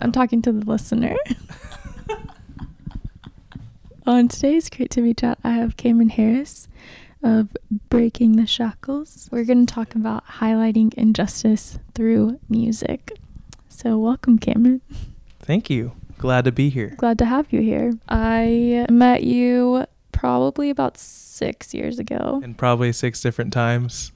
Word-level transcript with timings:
I'm 0.00 0.12
talking 0.12 0.42
to 0.42 0.52
the 0.52 0.64
listener. 0.70 1.16
On 4.06 4.28
today's 4.28 4.68
Creativity 4.68 5.14
Chat, 5.14 5.38
I 5.42 5.52
have 5.52 5.76
Cameron 5.76 6.10
Harris 6.10 6.68
of 7.22 7.56
Breaking 7.88 8.36
the 8.36 8.46
Shackles. 8.46 9.28
We're 9.32 9.44
going 9.44 9.64
to 9.64 9.72
talk 9.72 9.94
about 9.94 10.26
highlighting 10.26 10.92
injustice 10.94 11.78
through 11.94 12.38
music. 12.48 13.18
So, 13.68 13.98
welcome, 13.98 14.38
Cameron. 14.38 14.82
Thank 15.40 15.70
you. 15.70 15.92
Glad 16.18 16.44
to 16.44 16.52
be 16.52 16.68
here. 16.68 16.94
Glad 16.98 17.18
to 17.18 17.24
have 17.24 17.50
you 17.52 17.60
here. 17.60 17.92
I 18.08 18.86
met 18.90 19.24
you 19.24 19.86
probably 20.12 20.68
about 20.68 20.98
six 20.98 21.72
years 21.72 21.98
ago. 21.98 22.40
And 22.42 22.58
probably 22.58 22.92
six 22.92 23.22
different 23.22 23.52
times. 23.52 24.12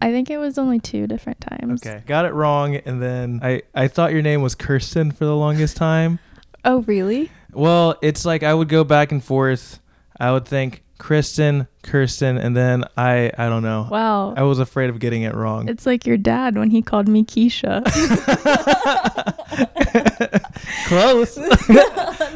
I 0.00 0.10
think 0.10 0.30
it 0.30 0.38
was 0.38 0.58
only 0.58 0.80
two 0.80 1.06
different 1.06 1.40
times. 1.40 1.86
Okay. 1.86 2.02
Got 2.06 2.24
it 2.24 2.32
wrong. 2.32 2.76
And 2.76 3.02
then 3.02 3.40
I, 3.42 3.62
I 3.74 3.88
thought 3.88 4.12
your 4.12 4.22
name 4.22 4.42
was 4.42 4.54
Kirsten 4.54 5.12
for 5.12 5.24
the 5.24 5.36
longest 5.36 5.76
time. 5.76 6.18
Oh, 6.64 6.82
really? 6.82 7.28
Well, 7.52 7.96
it's 8.02 8.24
like 8.24 8.44
I 8.44 8.54
would 8.54 8.68
go 8.68 8.84
back 8.84 9.10
and 9.10 9.24
forth. 9.24 9.80
I 10.20 10.30
would 10.30 10.46
think 10.46 10.84
Kristen, 10.98 11.66
Kirsten, 11.82 12.38
and 12.38 12.56
then 12.56 12.84
I 12.96 13.32
I 13.36 13.48
don't 13.48 13.64
know. 13.64 13.88
Wow. 13.90 14.32
I 14.36 14.44
was 14.44 14.60
afraid 14.60 14.88
of 14.88 15.00
getting 15.00 15.22
it 15.22 15.34
wrong. 15.34 15.68
It's 15.68 15.86
like 15.86 16.06
your 16.06 16.16
dad 16.16 16.56
when 16.56 16.70
he 16.70 16.80
called 16.80 17.08
me 17.08 17.24
Keisha. 17.24 17.82
Close. 20.86 21.36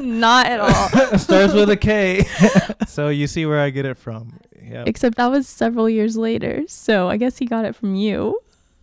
Not 0.00 0.46
at 0.46 0.58
all. 0.58 1.18
Starts 1.18 1.54
with 1.54 1.70
a 1.70 1.76
K. 1.76 2.24
so 2.88 3.08
you 3.08 3.28
see 3.28 3.46
where 3.46 3.60
I 3.60 3.70
get 3.70 3.86
it 3.86 3.96
from. 3.96 4.40
Yeah. 4.68 4.84
Except 4.86 5.16
that 5.16 5.30
was 5.30 5.46
several 5.46 5.88
years 5.88 6.16
later. 6.16 6.64
So 6.66 7.08
I 7.08 7.16
guess 7.16 7.38
he 7.38 7.46
got 7.46 7.64
it 7.64 7.76
from 7.76 7.94
you. 7.94 8.40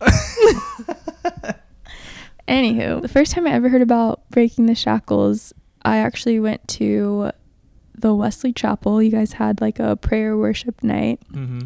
Anywho, 2.48 3.00
the 3.00 3.08
first 3.08 3.32
time 3.32 3.46
I 3.46 3.50
ever 3.52 3.68
heard 3.70 3.80
about 3.82 4.28
breaking 4.30 4.66
the 4.66 4.74
shackles, 4.74 5.52
I 5.82 5.96
actually 5.98 6.38
went 6.40 6.66
to 6.68 7.30
the 7.94 8.14
Wesley 8.14 8.52
Chapel. 8.52 9.02
You 9.02 9.10
guys 9.10 9.32
had 9.34 9.60
like 9.62 9.78
a 9.78 9.96
prayer 9.96 10.36
worship 10.36 10.82
night. 10.82 11.20
hmm 11.32 11.60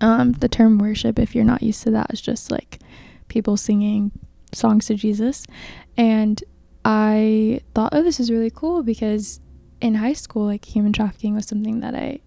Um, 0.00 0.32
the 0.32 0.48
term 0.48 0.78
worship, 0.78 1.18
if 1.18 1.34
you're 1.34 1.44
not 1.44 1.62
used 1.62 1.82
to 1.82 1.90
that, 1.90 2.12
is 2.12 2.20
just 2.20 2.50
like 2.50 2.78
people 3.28 3.56
singing 3.56 4.12
songs 4.52 4.86
to 4.86 4.94
Jesus. 4.94 5.46
And 5.96 6.42
I 6.84 7.60
thought, 7.74 7.90
oh, 7.92 8.02
this 8.02 8.20
is 8.20 8.30
really 8.30 8.50
cool 8.50 8.82
because 8.84 9.40
in 9.80 9.96
high 9.96 10.12
school, 10.14 10.46
like 10.46 10.64
human 10.64 10.92
trafficking 10.92 11.34
was 11.34 11.46
something 11.46 11.80
that 11.80 11.94
I 11.94 12.20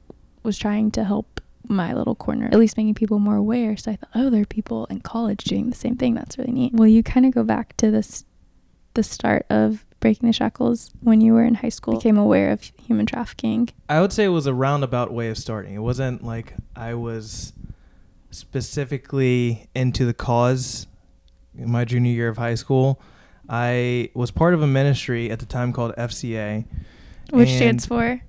was 0.44 0.58
trying 0.58 0.92
to 0.92 1.04
help 1.04 1.42
my 1.68 1.94
little 1.94 2.16
corner, 2.16 2.48
at 2.48 2.60
least 2.60 2.78
making 2.78 2.96
people 2.96 3.20
more 3.20 3.36
aware. 3.36 3.78
So 3.78 3.92
I 3.92 3.96
thought, 3.96 4.10
oh, 4.16 4.30
there 4.30 4.42
are 4.42 4.46
people 4.46 4.86
in 4.88 5.00
college 5.00 5.46
doing 5.46 5.70
the 5.70 5.76
same 5.76 5.96
thing. 5.96 6.14
That's 6.14 6.38
really 6.38 6.52
neat. 6.52 6.74
Will 6.74 6.88
you 6.88 7.04
kind 7.04 7.26
of 7.26 7.34
go 7.34 7.44
back 7.44 7.76
to 7.78 7.90
this, 7.90 8.26
the 8.94 9.04
start 9.04 9.46
of 9.50 9.86
breaking 10.00 10.28
the 10.28 10.34
shackles 10.34 10.92
when 11.00 11.22
you 11.22 11.34
were 11.34 11.44
in 11.44 11.56
high 11.56 11.70
school, 11.70 11.96
became 11.96 12.18
aware 12.18 12.52
of 12.52 12.64
human 12.82 13.06
trafficking? 13.06 13.70
I 13.88 14.02
would 14.02 14.12
say 14.12 14.26
it 14.26 14.30
was 14.30 14.46
a 14.46 14.54
roundabout 14.54 15.12
way 15.12 15.30
of 15.30 15.38
starting. 15.38 15.74
It 15.74 15.80
wasn't 15.80 16.24
like 16.24 16.54
I 16.76 16.94
was 16.94 17.54
specifically 18.32 19.70
into 19.74 20.06
the 20.06 20.14
cause 20.14 20.88
in 21.58 21.72
my 21.72 21.86
junior 21.86 22.12
year 22.12 22.28
of 22.28 22.38
high 22.38 22.56
school. 22.56 23.02
I 23.48 24.10
was 24.14 24.32
part 24.32 24.54
of 24.54 24.62
a 24.62 24.68
ministry 24.68 25.30
at 25.32 25.40
the 25.40 25.46
time 25.46 25.72
called 25.74 25.94
FCA, 25.98 26.66
Which 27.32 27.50
stands 27.50 27.86
for? 27.86 28.22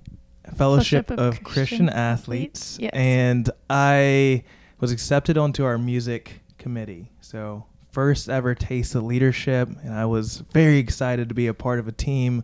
Fellowship 0.57 1.09
Fellowship 1.09 1.11
of 1.11 1.19
of, 1.19 1.43
Christian 1.43 1.87
Christian, 1.87 1.89
Athletes. 1.89 2.79
Yes. 2.81 2.91
And 2.95 3.51
I 3.71 4.45
was 4.81 4.93
accepted 4.93 5.39
onto 5.39 5.65
our 5.65 5.79
music 5.79 6.43
committee. 6.59 7.11
So, 7.21 7.65
first 7.91 8.29
ever 8.29 8.55
taste 8.55 8.95
of 8.95 9.05
leadership. 9.05 9.69
And 9.83 9.95
I 9.95 10.05
was 10.05 10.43
very 10.53 10.79
excited 10.79 11.29
to 11.29 11.35
be 11.35 11.47
a 11.47 11.55
part 11.55 11.79
of 11.79 11.89
a 11.89 11.93
team. 11.93 12.43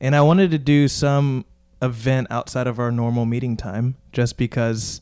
And 0.00 0.14
I 0.14 0.20
wanted 0.20 0.50
to 0.50 0.58
do 0.58 0.86
some 0.86 1.46
event 1.82 2.26
outside 2.30 2.66
of 2.66 2.78
our 2.78 2.92
normal 2.92 3.24
meeting 3.24 3.56
time 3.56 3.96
just 4.12 4.36
because, 4.36 5.00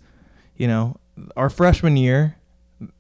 you 0.57 0.69
know, 0.69 0.97
our 1.37 1.51
freshman 1.51 1.97
year, 1.97 2.37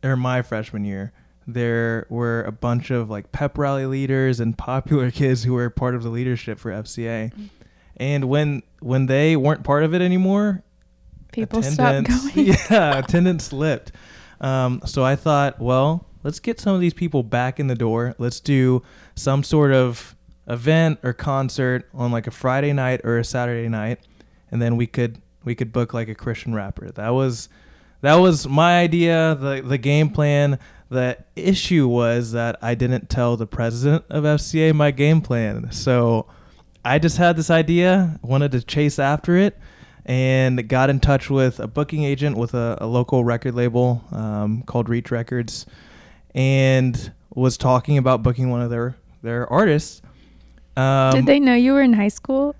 or 0.02 0.16
my 0.16 0.42
freshman 0.42 0.84
year, 0.84 1.12
there 1.46 2.06
were 2.08 2.42
a 2.42 2.52
bunch 2.52 2.90
of 2.90 3.10
like 3.10 3.32
pep 3.32 3.58
rally 3.58 3.86
leaders 3.86 4.40
and 4.40 4.56
popular 4.56 5.10
kids 5.12 5.44
who 5.44 5.52
were 5.54 5.70
part 5.70 5.94
of 5.94 6.02
the 6.02 6.10
leadership 6.10 6.58
for 6.58 6.70
FCA. 6.70 7.32
Mm. 7.32 7.48
And 7.96 8.24
when 8.24 8.62
when 8.80 9.06
they 9.06 9.36
weren't 9.36 9.64
part 9.64 9.84
of 9.84 9.94
it 9.94 10.02
anymore, 10.02 10.62
People 11.34 11.62
stopped 11.62 12.08
going. 12.08 12.32
Yeah, 12.70 12.98
attendance 12.98 13.44
slipped. 13.44 13.92
Um, 14.40 14.82
so 14.84 15.04
I 15.04 15.16
thought, 15.16 15.60
well, 15.60 16.06
let's 16.22 16.38
get 16.38 16.60
some 16.60 16.74
of 16.74 16.80
these 16.80 16.94
people 16.94 17.22
back 17.22 17.58
in 17.58 17.66
the 17.66 17.74
door. 17.74 18.14
Let's 18.18 18.40
do 18.40 18.82
some 19.16 19.42
sort 19.42 19.72
of 19.72 20.14
event 20.46 21.00
or 21.02 21.12
concert 21.12 21.88
on 21.94 22.12
like 22.12 22.26
a 22.26 22.30
Friday 22.30 22.72
night 22.72 23.00
or 23.04 23.18
a 23.18 23.24
Saturday 23.24 23.68
night, 23.68 24.00
and 24.50 24.62
then 24.62 24.76
we 24.76 24.86
could 24.86 25.20
we 25.44 25.54
could 25.54 25.72
book 25.72 25.92
like 25.92 26.08
a 26.08 26.14
Christian 26.14 26.54
rapper. 26.54 26.90
That 26.90 27.10
was 27.10 27.48
that 28.00 28.14
was 28.16 28.46
my 28.46 28.78
idea, 28.78 29.36
the 29.40 29.62
the 29.62 29.78
game 29.78 30.10
plan. 30.10 30.58
The 30.90 31.18
issue 31.34 31.88
was 31.88 32.32
that 32.32 32.58
I 32.62 32.74
didn't 32.74 33.08
tell 33.08 33.36
the 33.36 33.46
president 33.46 34.04
of 34.08 34.22
FCA 34.22 34.72
my 34.74 34.90
game 34.92 35.20
plan. 35.20 35.72
So 35.72 36.26
I 36.84 36.98
just 36.98 37.16
had 37.16 37.36
this 37.36 37.50
idea, 37.50 38.18
wanted 38.22 38.52
to 38.52 38.62
chase 38.62 38.98
after 38.98 39.36
it, 39.36 39.58
and 40.04 40.68
got 40.68 40.90
in 40.90 41.00
touch 41.00 41.30
with 41.30 41.60
a 41.60 41.66
booking 41.66 42.04
agent 42.04 42.36
with 42.36 42.54
a, 42.54 42.76
a 42.80 42.86
local 42.86 43.24
record 43.24 43.54
label 43.54 44.04
um, 44.12 44.62
called 44.66 44.88
Reach 44.88 45.10
Records, 45.10 45.66
and 46.34 47.12
was 47.34 47.56
talking 47.56 47.98
about 47.98 48.22
booking 48.22 48.50
one 48.50 48.60
of 48.60 48.70
their 48.70 48.96
their 49.22 49.50
artists. 49.50 50.02
Um, 50.76 51.12
Did 51.12 51.26
they 51.26 51.40
know 51.40 51.54
you 51.54 51.72
were 51.72 51.82
in 51.82 51.92
high 51.94 52.08
school? 52.08 52.54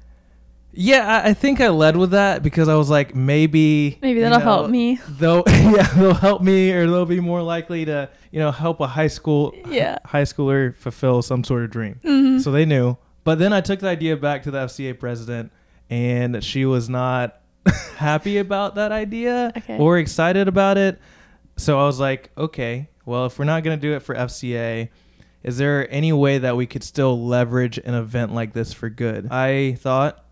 Yeah, 0.77 1.23
I, 1.25 1.31
I 1.31 1.35
think 1.35 1.61
I 1.61 1.69
led 1.69 1.97
with 1.97 2.11
that 2.13 2.43
because 2.43 2.69
I 2.69 2.75
was 2.75 2.91
like, 2.91 3.15
maybe 3.15 3.99
maybe 4.03 4.21
that'll 4.21 4.39
know, 4.39 4.45
help 4.45 4.71
me. 4.71 4.99
They'll 5.19 5.43
yeah, 5.49 5.87
they'll 5.95 6.15
help 6.15 6.43
me, 6.43 6.73
or 6.73 6.87
they'll 6.87 7.07
be 7.07 7.21
more 7.21 7.43
likely 7.43 7.85
to 7.85 8.09
you 8.33 8.41
know 8.41 8.51
help 8.51 8.81
a 8.81 8.87
high 8.87 9.07
school 9.09 9.55
Yeah. 9.69 9.99
high 10.05 10.23
schooler 10.23 10.75
fulfill 10.77 11.23
some 11.23 11.45
sort 11.45 11.65
of 11.65 11.71
dream. 11.71 12.01
Mhm. 12.03 12.41
So 12.41 12.51
they 12.51 12.65
knew. 12.65 12.97
But 13.25 13.39
then 13.39 13.53
I 13.53 13.61
took 13.61 13.81
the 13.81 13.89
idea 13.89 14.17
back 14.17 14.43
to 14.45 14.51
the 14.51 14.59
FCA 14.59 14.99
president, 14.99 15.51
and 15.91 16.45
she 16.45 16.65
was 16.67 16.89
not 16.89 17.41
happy 17.97 18.39
about 18.39 18.75
that 18.77 18.93
idea 18.93 19.53
Okay. 19.57 19.79
or 19.79 19.99
excited 19.99 20.47
about 20.49 20.77
it. 20.79 21.01
So 21.57 21.79
I 21.81 21.85
was 21.85 21.99
like, 22.01 22.31
okay, 22.37 22.89
well, 23.07 23.27
if 23.27 23.39
we're 23.39 23.45
not 23.45 23.63
going 23.63 23.79
to 23.79 23.81
do 23.81 23.95
it 23.95 24.01
for 24.01 24.15
FCA, 24.15 24.89
is 25.43 25.59
there 25.59 25.91
any 25.93 26.13
way 26.13 26.39
that 26.39 26.57
we 26.57 26.67
could 26.67 26.83
still 26.83 27.27
leverage 27.27 27.79
an 27.79 27.95
event 27.95 28.35
like 28.35 28.53
this 28.55 28.73
for 28.73 28.89
good? 28.89 29.29
I 29.31 29.75
thought, 29.75 30.24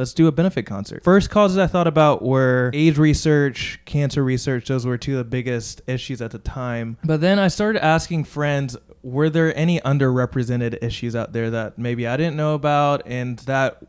let's 0.00 0.14
do 0.14 0.26
a 0.26 0.32
benefit 0.32 0.64
concert. 0.64 1.04
First 1.04 1.28
causes 1.28 1.58
I 1.58 1.66
thought 1.66 1.86
about 1.86 2.22
were 2.22 2.70
AIDS 2.72 2.98
research, 2.98 3.78
cancer 3.84 4.24
research. 4.24 4.66
Those 4.66 4.86
were 4.86 4.96
two 4.96 5.12
of 5.12 5.18
the 5.18 5.24
biggest 5.24 5.82
issues 5.86 6.22
at 6.22 6.30
the 6.30 6.38
time. 6.38 6.96
But 7.04 7.20
then 7.20 7.38
I 7.38 7.48
started 7.48 7.84
asking 7.84 8.24
friends, 8.24 8.78
were 9.02 9.28
there 9.28 9.54
any 9.54 9.78
underrepresented 9.80 10.82
issues 10.82 11.14
out 11.14 11.34
there 11.34 11.50
that 11.50 11.78
maybe 11.78 12.06
I 12.06 12.16
didn't 12.16 12.36
know 12.36 12.54
about 12.54 13.02
and 13.04 13.40
that 13.40 13.82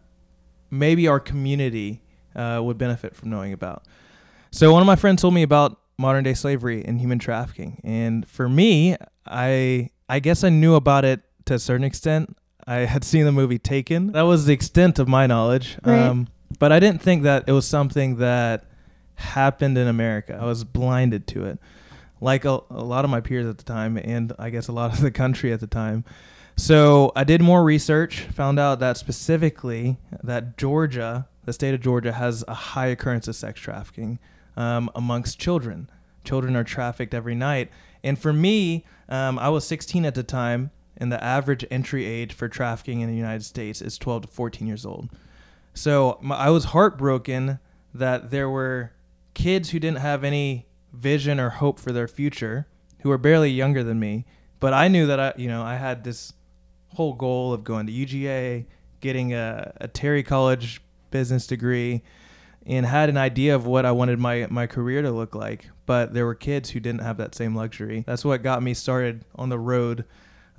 maybe 0.70 1.08
our 1.08 1.20
community 1.20 2.02
uh, 2.36 2.60
would 2.62 2.78
benefit 2.78 3.16
from 3.16 3.30
knowing 3.30 3.54
about? 3.54 3.86
So 4.52 4.74
one 4.74 4.82
of 4.82 4.88
my 4.88 4.98
friends 4.98 5.22
told 5.22 5.34
me 5.34 5.44
about 5.44 5.80
modern 5.98 6.26
day 6.26 6.34
slavery 6.34 6.84
and 6.84 7.00
human 7.00 7.20
trafficking. 7.20 7.80
And 7.86 8.28
for 8.28 8.50
me, 8.50 8.98
I 9.26 9.92
I 10.10 10.20
guess 10.20 10.44
I 10.44 10.50
knew 10.50 10.76
about 10.76 11.06
it 11.06 11.22
to 11.46 11.54
a 11.54 11.60
certain 11.60 11.86
extent. 11.86 12.36
I 12.68 12.80
had 12.80 13.04
seen 13.04 13.26
the 13.26 13.32
movie 13.32 13.60
Taken. 13.60 14.12
That 14.12 14.24
was 14.24 14.46
the 14.46 14.54
extent 14.54 15.00
of 15.00 15.08
my 15.08 15.28
knowledge. 15.28 15.78
Right. 15.84 16.00
Um, 16.00 16.28
but 16.60 16.72
I 16.72 16.80
didn't 16.80 17.02
think 17.02 17.24
that 17.24 17.46
it 17.48 17.52
was 17.52 17.68
something 17.68 18.18
that 18.18 18.66
happened 19.16 19.78
in 19.78 19.88
America. 19.88 20.38
I 20.40 20.46
was 20.46 20.64
blinded 20.64 21.28
to 21.28 21.46
it, 21.46 21.60
like 22.20 22.46
a, 22.46 22.60
a 22.70 22.84
lot 22.84 23.06
of 23.06 23.12
my 23.12 23.22
peers 23.22 23.46
at 23.46 23.58
the 23.58 23.64
time, 23.64 23.98
and 23.98 24.34
I 24.38 24.50
guess 24.50 24.68
a 24.68 24.72
lot 24.72 24.94
of 24.94 25.02
the 25.02 25.12
country 25.12 25.54
at 25.54 25.60
the 25.60 25.68
time. 25.68 26.04
So 26.58 27.12
I 27.16 27.24
did 27.24 27.42
more 27.42 27.64
research, 27.64 28.22
found 28.22 28.60
out 28.60 28.80
that 28.80 28.98
specifically 28.98 29.98
that 30.22 30.58
Georgia, 30.58 31.28
the 31.46 31.54
state 31.54 31.74
of 31.74 31.82
Georgia, 31.82 32.12
has 32.12 32.44
a 32.48 32.54
high 32.54 32.88
occurrence 32.88 33.28
of 33.28 33.36
sex 33.36 33.60
trafficking 33.60 34.20
um, 34.58 34.90
amongst 34.96 35.40
children. 35.40 35.90
Children 36.24 36.56
are 36.56 36.64
trafficked 36.64 37.14
every 37.14 37.34
night, 37.36 37.72
and 38.04 38.20
for 38.20 38.34
me, 38.34 38.86
um, 39.10 39.40
I 39.40 39.50
was 39.50 39.66
16 39.66 40.06
at 40.06 40.16
the 40.16 40.24
time, 40.24 40.72
and 41.02 41.12
the 41.12 41.22
average 41.22 41.66
entry 41.72 42.06
age 42.06 42.32
for 42.32 42.48
trafficking 42.48 43.02
in 43.02 43.10
the 43.10 43.16
United 43.16 43.44
States 43.44 43.82
is 43.82 43.98
12 43.98 44.22
to 44.22 44.28
14 44.28 44.68
years 44.68 44.86
old. 44.86 45.10
So 45.74 46.20
my, 46.22 46.36
I 46.36 46.50
was 46.52 46.66
heartbroken 46.66 47.60
that 47.92 48.30
there 48.30 48.48
were 48.48 48.92
kids 49.34 49.72
who 49.72 49.80
didn't 49.80 49.98
have 49.98 50.24
any 50.24 50.68
vision 50.94 51.40
or 51.40 51.50
hope 51.50 51.80
for 51.80 51.92
their 51.92 52.08
future, 52.08 52.68
who 53.02 53.10
were 53.10 53.18
barely 53.18 53.50
younger 53.50 53.84
than 53.84 54.00
me. 54.00 54.26
But 54.60 54.74
I 54.76 54.88
knew 54.90 55.08
that 55.08 55.20
I, 55.20 55.34
you 55.38 55.48
know, 55.48 55.64
I 55.64 55.76
had 55.76 56.04
this 56.04 56.34
whole 56.90 57.14
goal 57.14 57.52
of 57.52 57.64
going 57.64 57.88
to 57.88 57.92
UGA, 57.92 58.66
getting 59.00 59.34
a, 59.34 59.74
a 59.82 59.88
Terry 59.88 60.22
College 60.22 60.82
business 61.10 61.48
degree, 61.48 62.04
and 62.68 62.86
had 62.86 63.10
an 63.10 63.18
idea 63.18 63.56
of 63.56 63.66
what 63.66 63.88
I 63.88 63.92
wanted 63.92 64.20
my 64.20 64.46
my 64.52 64.68
career 64.68 65.02
to 65.02 65.10
look 65.10 65.34
like. 65.34 65.68
But 65.88 66.14
there 66.14 66.28
were 66.28 66.36
kids 66.36 66.70
who 66.70 66.80
didn't 66.80 67.02
have 67.02 67.18
that 67.18 67.34
same 67.34 67.56
luxury. 67.56 68.04
That's 68.06 68.24
what 68.24 68.44
got 68.44 68.62
me 68.62 68.76
started 68.76 69.26
on 69.36 69.50
the 69.50 69.58
road 69.58 70.06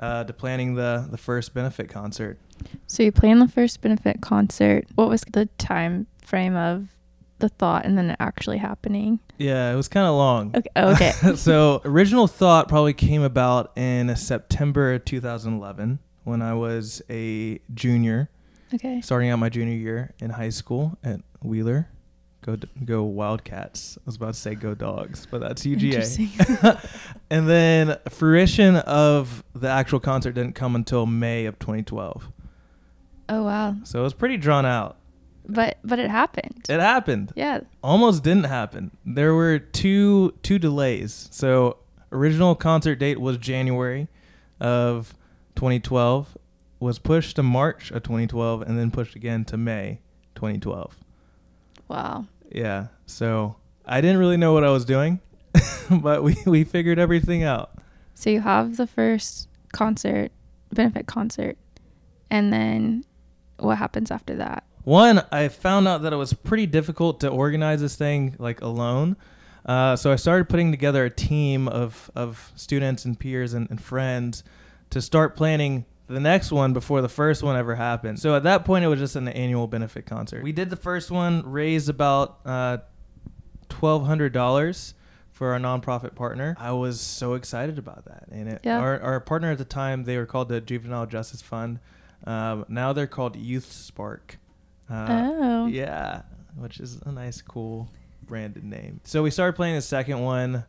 uh, 0.02 0.24
to 0.24 0.32
planning 0.32 0.74
the 0.74 1.06
the 1.10 1.16
first 1.16 1.54
benefit 1.54 1.88
concert. 1.88 2.38
So 2.86 3.02
you 3.02 3.12
planned 3.12 3.40
the 3.40 3.48
first 3.48 3.80
benefit 3.80 4.20
concert. 4.20 4.84
What 4.96 5.08
was 5.08 5.22
the 5.32 5.46
time 5.56 6.08
frame 6.24 6.56
of 6.56 6.88
the 7.38 7.48
thought 7.48 7.84
and 7.84 7.96
then 7.96 8.10
it 8.10 8.16
actually 8.20 8.58
happening? 8.58 9.20
Yeah, 9.38 9.72
it 9.72 9.76
was 9.76 9.88
kind 9.88 10.06
of 10.06 10.14
long. 10.14 10.54
Okay. 10.56 10.70
oh, 10.76 10.92
okay. 10.92 11.12
so 11.36 11.80
original 11.84 12.26
thought 12.26 12.68
probably 12.68 12.92
came 12.92 13.22
about 13.22 13.72
in 13.76 14.14
September 14.16 14.98
2011 14.98 16.00
when 16.24 16.42
I 16.42 16.54
was 16.54 17.02
a 17.10 17.60
junior, 17.74 18.30
okay. 18.74 19.00
starting 19.00 19.30
out 19.30 19.38
my 19.38 19.48
junior 19.48 19.74
year 19.74 20.14
in 20.20 20.30
high 20.30 20.50
school 20.50 20.98
at 21.02 21.20
Wheeler. 21.42 21.88
Go 22.42 22.56
go 22.84 23.04
Wildcats! 23.04 23.96
I 23.98 24.02
was 24.06 24.16
about 24.16 24.34
to 24.34 24.40
say 24.40 24.54
go 24.56 24.74
Dogs, 24.74 25.26
but 25.30 25.40
that's 25.40 25.64
Interesting. 25.64 26.26
UGA. 26.28 27.10
and 27.30 27.48
then 27.48 27.96
fruition 28.08 28.76
of 28.76 29.44
the 29.54 29.68
actual 29.68 30.00
concert 30.00 30.32
didn't 30.32 30.54
come 30.56 30.74
until 30.74 31.06
May 31.06 31.46
of 31.46 31.58
2012. 31.60 32.30
oh 33.28 33.42
wow. 33.44 33.76
So 33.84 34.00
it 34.00 34.02
was 34.02 34.14
pretty 34.14 34.36
drawn 34.36 34.66
out. 34.66 34.96
But 35.48 35.78
but 35.84 35.98
it 36.00 36.10
happened. 36.10 36.66
It 36.68 36.80
happened. 36.80 37.32
yeah. 37.36 37.60
almost 37.82 38.22
didn't 38.24 38.44
happen. 38.44 38.90
There 39.06 39.34
were 39.34 39.58
two 39.60 40.34
two 40.42 40.58
delays. 40.58 41.28
So 41.30 41.76
original 42.10 42.54
concert 42.56 42.96
date 42.96 43.20
was 43.20 43.38
January 43.38 44.08
of 44.60 45.14
2012, 45.54 46.36
was 46.80 46.98
pushed 46.98 47.36
to 47.36 47.42
March 47.42 47.90
of 47.90 48.02
2012, 48.02 48.62
and 48.62 48.78
then 48.78 48.90
pushed 48.90 49.14
again 49.16 49.44
to 49.46 49.56
May 49.56 50.00
2012. 50.34 50.96
Wow. 51.92 52.26
Yeah. 52.50 52.86
So 53.04 53.56
I 53.84 54.00
didn't 54.00 54.16
really 54.16 54.38
know 54.38 54.54
what 54.54 54.64
I 54.64 54.70
was 54.70 54.86
doing, 54.86 55.20
but 55.90 56.22
we 56.22 56.36
we 56.46 56.64
figured 56.64 56.98
everything 56.98 57.42
out. 57.42 57.70
So 58.14 58.30
you 58.30 58.40
have 58.40 58.78
the 58.78 58.86
first 58.86 59.48
concert, 59.72 60.32
benefit 60.72 61.06
concert, 61.06 61.58
and 62.30 62.50
then 62.50 63.04
what 63.58 63.76
happens 63.76 64.10
after 64.10 64.36
that? 64.36 64.64
One, 64.84 65.22
I 65.30 65.48
found 65.48 65.86
out 65.86 66.02
that 66.02 66.14
it 66.14 66.16
was 66.16 66.32
pretty 66.32 66.66
difficult 66.66 67.20
to 67.20 67.28
organize 67.28 67.82
this 67.82 67.94
thing 67.94 68.36
like 68.38 68.62
alone. 68.62 69.16
Uh, 69.66 69.94
so 69.94 70.10
I 70.10 70.16
started 70.16 70.48
putting 70.48 70.72
together 70.72 71.04
a 71.04 71.10
team 71.10 71.68
of, 71.68 72.10
of 72.16 72.52
students 72.56 73.04
and 73.04 73.16
peers 73.16 73.54
and, 73.54 73.70
and 73.70 73.80
friends 73.80 74.42
to 74.90 75.00
start 75.00 75.36
planning 75.36 75.84
the 76.12 76.20
next 76.20 76.52
one 76.52 76.72
before 76.72 77.00
the 77.02 77.08
first 77.08 77.42
one 77.42 77.56
ever 77.56 77.74
happened. 77.74 78.18
So 78.20 78.34
at 78.36 78.42
that 78.44 78.64
point, 78.64 78.84
it 78.84 78.88
was 78.88 78.98
just 79.00 79.16
an 79.16 79.28
annual 79.28 79.66
benefit 79.66 80.06
concert. 80.06 80.42
We 80.42 80.52
did 80.52 80.70
the 80.70 80.76
first 80.76 81.10
one, 81.10 81.42
raised 81.50 81.88
about 81.88 82.38
uh, 82.44 82.78
$1,200 83.68 84.94
for 85.30 85.52
our 85.52 85.58
nonprofit 85.58 86.14
partner. 86.14 86.56
I 86.58 86.72
was 86.72 87.00
so 87.00 87.34
excited 87.34 87.78
about 87.78 88.04
that. 88.06 88.24
And 88.30 88.48
it, 88.48 88.60
Yeah. 88.64 88.78
our, 88.78 89.00
our 89.00 89.20
partner 89.20 89.50
at 89.50 89.58
the 89.58 89.64
time, 89.64 90.04
they 90.04 90.16
were 90.16 90.26
called 90.26 90.48
the 90.48 90.60
Juvenile 90.60 91.06
Justice 91.06 91.42
Fund. 91.42 91.80
Um, 92.26 92.64
now 92.68 92.92
they're 92.92 93.06
called 93.06 93.36
Youth 93.36 93.70
Spark. 93.72 94.38
Uh, 94.90 95.06
oh. 95.34 95.66
yeah, 95.66 96.22
which 96.56 96.78
is 96.80 97.00
a 97.06 97.10
nice, 97.12 97.40
cool 97.40 97.88
branded 98.22 98.64
name. 98.64 99.00
So 99.04 99.22
we 99.22 99.30
started 99.30 99.54
playing 99.54 99.74
the 99.74 99.82
second 99.82 100.20
one, 100.20 100.64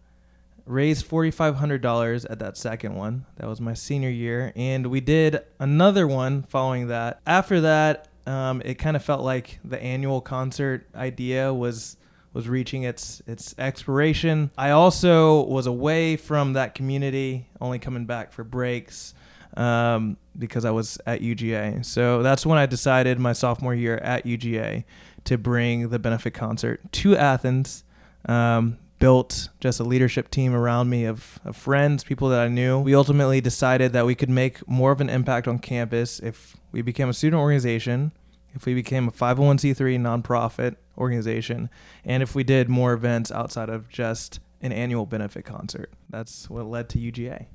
raised 0.65 1.05
forty 1.05 1.31
five 1.31 1.55
hundred 1.55 1.81
dollars 1.81 2.25
at 2.25 2.39
that 2.39 2.57
second 2.57 2.95
one. 2.95 3.25
That 3.37 3.47
was 3.47 3.59
my 3.59 3.73
senior 3.73 4.09
year, 4.09 4.53
and 4.55 4.87
we 4.87 5.01
did 5.01 5.41
another 5.59 6.07
one 6.07 6.43
following 6.43 6.87
that. 6.87 7.21
After 7.25 7.61
that, 7.61 8.07
um, 8.25 8.61
it 8.63 8.75
kind 8.75 8.95
of 8.95 9.03
felt 9.03 9.21
like 9.21 9.59
the 9.63 9.81
annual 9.81 10.21
concert 10.21 10.87
idea 10.95 11.53
was 11.53 11.97
was 12.33 12.49
reaching 12.49 12.83
its 12.83 13.21
its 13.27 13.55
expiration. 13.57 14.51
I 14.57 14.71
also 14.71 15.43
was 15.43 15.67
away 15.67 16.15
from 16.17 16.53
that 16.53 16.75
community, 16.75 17.47
only 17.61 17.79
coming 17.79 18.05
back 18.05 18.31
for 18.31 18.43
breaks 18.43 19.13
um, 19.55 20.17
because 20.37 20.65
I 20.65 20.71
was 20.71 20.97
at 21.05 21.21
UGA. 21.21 21.85
So 21.85 22.23
that's 22.23 22.45
when 22.45 22.57
I 22.57 22.65
decided 22.65 23.19
my 23.19 23.33
sophomore 23.33 23.75
year 23.75 23.97
at 23.97 24.25
UGA 24.25 24.83
to 25.25 25.37
bring 25.37 25.89
the 25.89 25.99
benefit 25.99 26.33
concert 26.33 26.81
to 26.91 27.15
Athens. 27.15 27.83
Um, 28.25 28.77
built 29.03 29.49
just 29.59 29.81
a 29.81 29.83
leadership 29.83 30.31
team 30.31 30.55
around 30.55 30.89
me 30.89 31.03
of, 31.03 31.37
of 31.43 31.57
friends, 31.57 32.05
people 32.05 32.29
that 32.29 32.39
I 32.39 32.47
knew. 32.47 32.79
We 32.79 32.95
ultimately 32.95 33.41
decided 33.41 33.91
that 33.91 34.05
we 34.05 34.15
could 34.15 34.29
make 34.29 34.65
more 34.65 34.93
of 34.93 35.01
an 35.01 35.09
impact 35.09 35.45
on 35.45 35.59
campus 35.59 36.21
if 36.21 36.55
we 36.71 36.81
became 36.81 37.09
a 37.09 37.13
student 37.13 37.41
organization, 37.41 38.13
if 38.53 38.65
we 38.65 38.73
became 38.73 39.09
a 39.09 39.11
501c3 39.11 39.99
nonprofit 39.99 40.77
organization, 40.97 41.69
and 42.05 42.23
if 42.23 42.33
we 42.33 42.45
did 42.45 42.69
more 42.69 42.93
events 42.93 43.29
outside 43.29 43.67
of 43.67 43.89
just 43.89 44.39
an 44.61 44.71
annual 44.71 45.05
benefit 45.05 45.43
concert. 45.43 45.91
That's 46.09 46.49
what 46.49 46.65
led 46.67 46.87
to 46.91 46.97
UGA. 46.97 47.47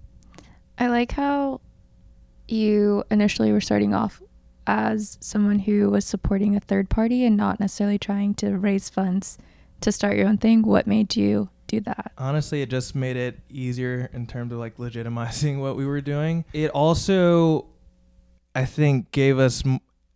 I 0.77 0.89
like 0.89 1.13
how 1.13 1.63
you 2.47 3.05
initially 3.11 3.53
were 3.53 3.63
starting 3.63 3.95
off 3.95 4.21
as 4.67 5.17
someone 5.23 5.61
who 5.61 5.89
was 5.89 6.05
supporting 6.05 6.55
a 6.55 6.61
third 6.61 6.91
party 6.91 7.25
and 7.25 7.39
not 7.39 7.59
necessarily 7.59 7.99
trying 7.99 8.35
to 8.35 8.59
raise 8.59 8.91
funds 8.91 9.39
to 9.81 9.93
start 9.93 10.17
your 10.17 10.29
own 10.29 10.39
thing. 10.39 10.63
What 10.63 10.87
made 10.87 11.17
you 11.17 11.49
do 11.69 11.81
that? 11.81 12.13
honestly 12.19 12.63
it 12.63 12.69
just 12.71 12.95
made 12.95 13.17
it 13.17 13.39
easier 13.49 14.11
in 14.13 14.27
terms 14.27 14.53
of 14.53 14.59
like 14.59 14.77
legitimizing 14.79 15.61
what 15.61 15.77
we 15.77 15.87
were 15.87 16.01
doing 16.01 16.45
it 16.53 16.71
also 16.71 17.67
i 18.55 18.65
think 18.65 19.13
gave 19.13 19.39
us 19.39 19.63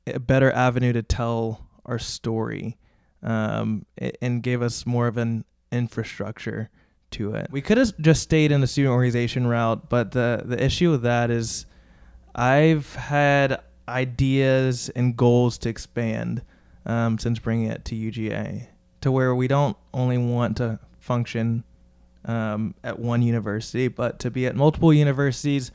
a 0.06 0.18
better 0.18 0.50
avenue 0.52 0.92
to 0.92 1.02
tell 1.02 1.68
our 1.86 1.98
story 1.98 2.76
um, 3.22 3.86
and 4.20 4.42
gave 4.42 4.62
us 4.62 4.84
more 4.84 5.06
of 5.06 5.16
an 5.16 5.44
infrastructure 5.70 6.70
to 7.10 7.34
it 7.34 7.46
we 7.50 7.60
could 7.60 7.78
have 7.78 7.96
just 8.00 8.22
stayed 8.22 8.50
in 8.50 8.60
the 8.60 8.66
student 8.66 8.92
organization 8.92 9.46
route 9.46 9.88
but 9.88 10.12
the 10.12 10.42
the 10.44 10.62
issue 10.62 10.90
with 10.90 11.02
that 11.02 11.30
is 11.30 11.66
i've 12.34 12.94
had 12.94 13.60
ideas 13.88 14.88
and 14.96 15.16
goals 15.16 15.58
to 15.58 15.68
expand 15.68 16.42
um, 16.86 17.18
since 17.18 17.38
bringing 17.38 17.68
it 17.68 17.84
to 17.84 17.94
uga 17.94 18.66
to 19.02 19.12
where 19.12 19.34
we 19.34 19.46
don't 19.46 19.76
only 19.92 20.18
want 20.18 20.56
to 20.56 20.78
function 20.98 21.64
um, 22.24 22.74
at 22.82 22.98
one 22.98 23.22
university, 23.22 23.88
but 23.88 24.18
to 24.20 24.30
be 24.30 24.46
at 24.46 24.56
multiple 24.56 24.92
universities, 24.92 25.70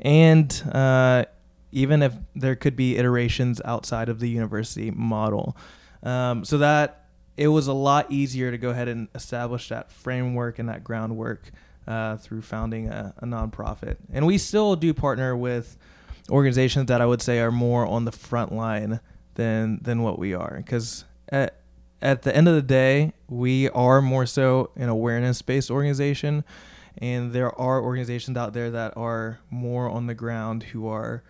and 0.00 0.62
uh, 0.72 1.24
even 1.72 2.02
if 2.02 2.14
there 2.34 2.56
could 2.56 2.76
be 2.76 2.96
iterations 2.96 3.60
outside 3.64 4.08
of 4.08 4.18
the 4.18 4.28
university 4.28 4.90
model, 4.90 5.56
um, 6.02 6.44
so 6.44 6.58
that 6.58 7.06
it 7.36 7.48
was 7.48 7.66
a 7.66 7.72
lot 7.72 8.10
easier 8.10 8.50
to 8.50 8.58
go 8.58 8.70
ahead 8.70 8.88
and 8.88 9.08
establish 9.14 9.68
that 9.68 9.90
framework 9.90 10.58
and 10.58 10.68
that 10.68 10.84
groundwork 10.84 11.50
uh, 11.86 12.16
through 12.16 12.40
founding 12.40 12.88
a, 12.88 13.12
a 13.18 13.26
nonprofit. 13.26 13.96
And 14.12 14.26
we 14.26 14.38
still 14.38 14.76
do 14.76 14.94
partner 14.94 15.36
with 15.36 15.76
organizations 16.30 16.86
that 16.86 17.00
I 17.00 17.06
would 17.06 17.20
say 17.20 17.40
are 17.40 17.52
more 17.52 17.84
on 17.86 18.04
the 18.04 18.12
front 18.12 18.52
line 18.52 19.00
than 19.34 19.80
than 19.82 20.02
what 20.02 20.18
we 20.18 20.32
are, 20.32 20.54
because 20.56 21.04
at 22.04 22.22
the 22.22 22.36
end 22.36 22.46
of 22.46 22.54
the 22.54 22.62
day, 22.62 23.14
we 23.28 23.70
are 23.70 24.02
more 24.02 24.26
so 24.26 24.70
an 24.76 24.90
awareness 24.90 25.40
based 25.42 25.70
organization. 25.70 26.44
And 26.98 27.32
there 27.32 27.58
are 27.58 27.82
organizations 27.82 28.36
out 28.36 28.52
there 28.52 28.70
that 28.70 28.96
are 28.96 29.40
more 29.50 29.88
on 29.88 30.06
the 30.06 30.14
ground 30.14 30.62
who 30.64 30.86
are 30.86 31.24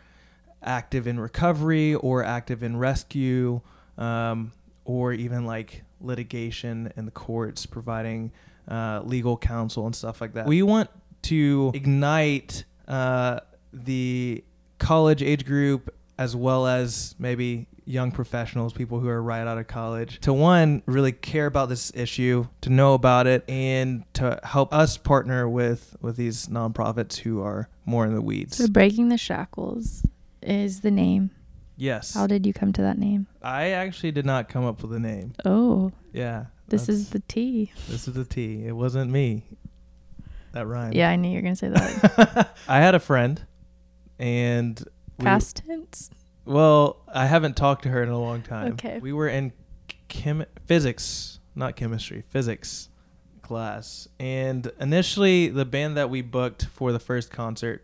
active 0.62 1.07
in 1.07 1.19
recovery 1.19 1.95
or 1.95 2.23
active 2.25 2.62
in 2.62 2.76
rescue 2.76 3.61
um, 3.97 4.52
or 4.85 5.12
even 5.12 5.47
like 5.47 5.85
litigation 6.00 6.93
in 6.97 7.07
the 7.07 7.11
courts, 7.11 7.64
providing 7.64 8.33
uh, 8.69 9.00
legal 9.04 9.37
counsel 9.37 9.87
and 9.87 9.95
stuff 9.95 10.21
like 10.21 10.35
that. 10.35 10.47
We 10.47 10.62
want 10.62 10.90
to 11.23 11.71
ignite 11.73 12.64
uh, 12.88 13.40
the 13.73 14.45
college 14.78 15.23
age 15.23 15.47
group 15.47 15.94
as 16.18 16.35
well 16.37 16.66
as 16.66 17.14
maybe 17.18 17.66
young 17.87 18.11
professionals, 18.11 18.73
people 18.73 18.99
who 19.00 19.09
are 19.09 19.23
right 19.23 19.47
out 19.47 19.59
of 19.59 19.66
college, 19.66 20.18
to 20.21 20.33
one, 20.33 20.83
really 20.87 21.12
care 21.12 21.47
about 21.47 21.68
this 21.68 21.92
issue, 21.94 22.47
to 22.62 22.71
know 22.71 22.94
about 22.94 23.26
it, 23.26 23.44
and 23.49 24.04
to 24.14 24.38
help 24.42 24.73
us 24.73 24.97
partner 24.97 25.49
with 25.49 25.97
with 26.00 26.16
these 26.16 26.47
nonprofits 26.47 27.16
who 27.18 27.42
are 27.42 27.68
more 27.85 28.06
in 28.06 28.14
the 28.14 28.23
weeds. 28.23 28.56
So, 28.56 28.68
Breaking 28.68 29.09
the 29.11 29.18
Shackles 29.18 30.06
is 30.42 30.80
the 30.80 30.90
name. 30.90 31.30
yes. 31.76 32.14
How 32.14 32.26
did 32.26 32.47
you 32.47 32.52
come 32.52 32.73
to 32.73 32.83
that 32.83 32.99
name? 32.99 33.26
I 33.42 33.71
actually 33.71 34.12
did 34.12 34.25
not 34.25 34.49
come 34.49 34.64
up 34.64 34.80
with 34.83 34.92
a 34.94 35.00
name. 35.00 35.35
Oh, 35.44 35.90
Yeah. 36.12 36.47
this 36.68 36.88
is 36.88 37.11
the 37.11 37.21
T. 37.21 37.73
this 37.88 38.06
is 38.09 38.14
the 38.14 38.25
T. 38.25 38.64
It 38.64 38.73
wasn't 38.73 39.11
me. 39.11 39.44
That 40.52 40.66
rhymed. 40.66 40.94
Yeah, 40.94 41.11
I 41.11 41.16
knew 41.16 41.28
you 41.28 41.37
were 41.37 41.42
going 41.42 41.54
to 41.54 41.59
say 41.59 41.68
that. 41.68 42.54
I 42.68 42.78
had 42.78 42.94
a 42.94 43.00
friend 43.00 43.44
and 44.18 44.83
we- 45.18 45.25
Past 45.25 45.62
tense. 45.66 46.11
Well, 46.44 46.97
I 47.09 47.26
haven't 47.26 47.56
talked 47.56 47.85
to 47.85 47.88
her 47.88 48.02
in 48.02 48.09
a 48.11 48.18
long 48.21 48.42
time. 48.42 48.73
Okay. 48.75 48.99
We 48.99 49.12
were 49.12 49.28
in 49.28 49.52
chem 50.09 50.44
physics, 50.66 51.40
not 51.54 51.75
chemistry, 51.76 52.23
physics 52.28 52.90
class. 53.42 54.09
And 54.21 54.71
initially 54.80 55.49
the 55.49 55.64
band 55.64 55.97
that 55.97 56.11
we 56.11 56.21
booked 56.23 56.66
for 56.66 56.92
the 56.92 56.99
first 56.99 57.30
concert, 57.30 57.83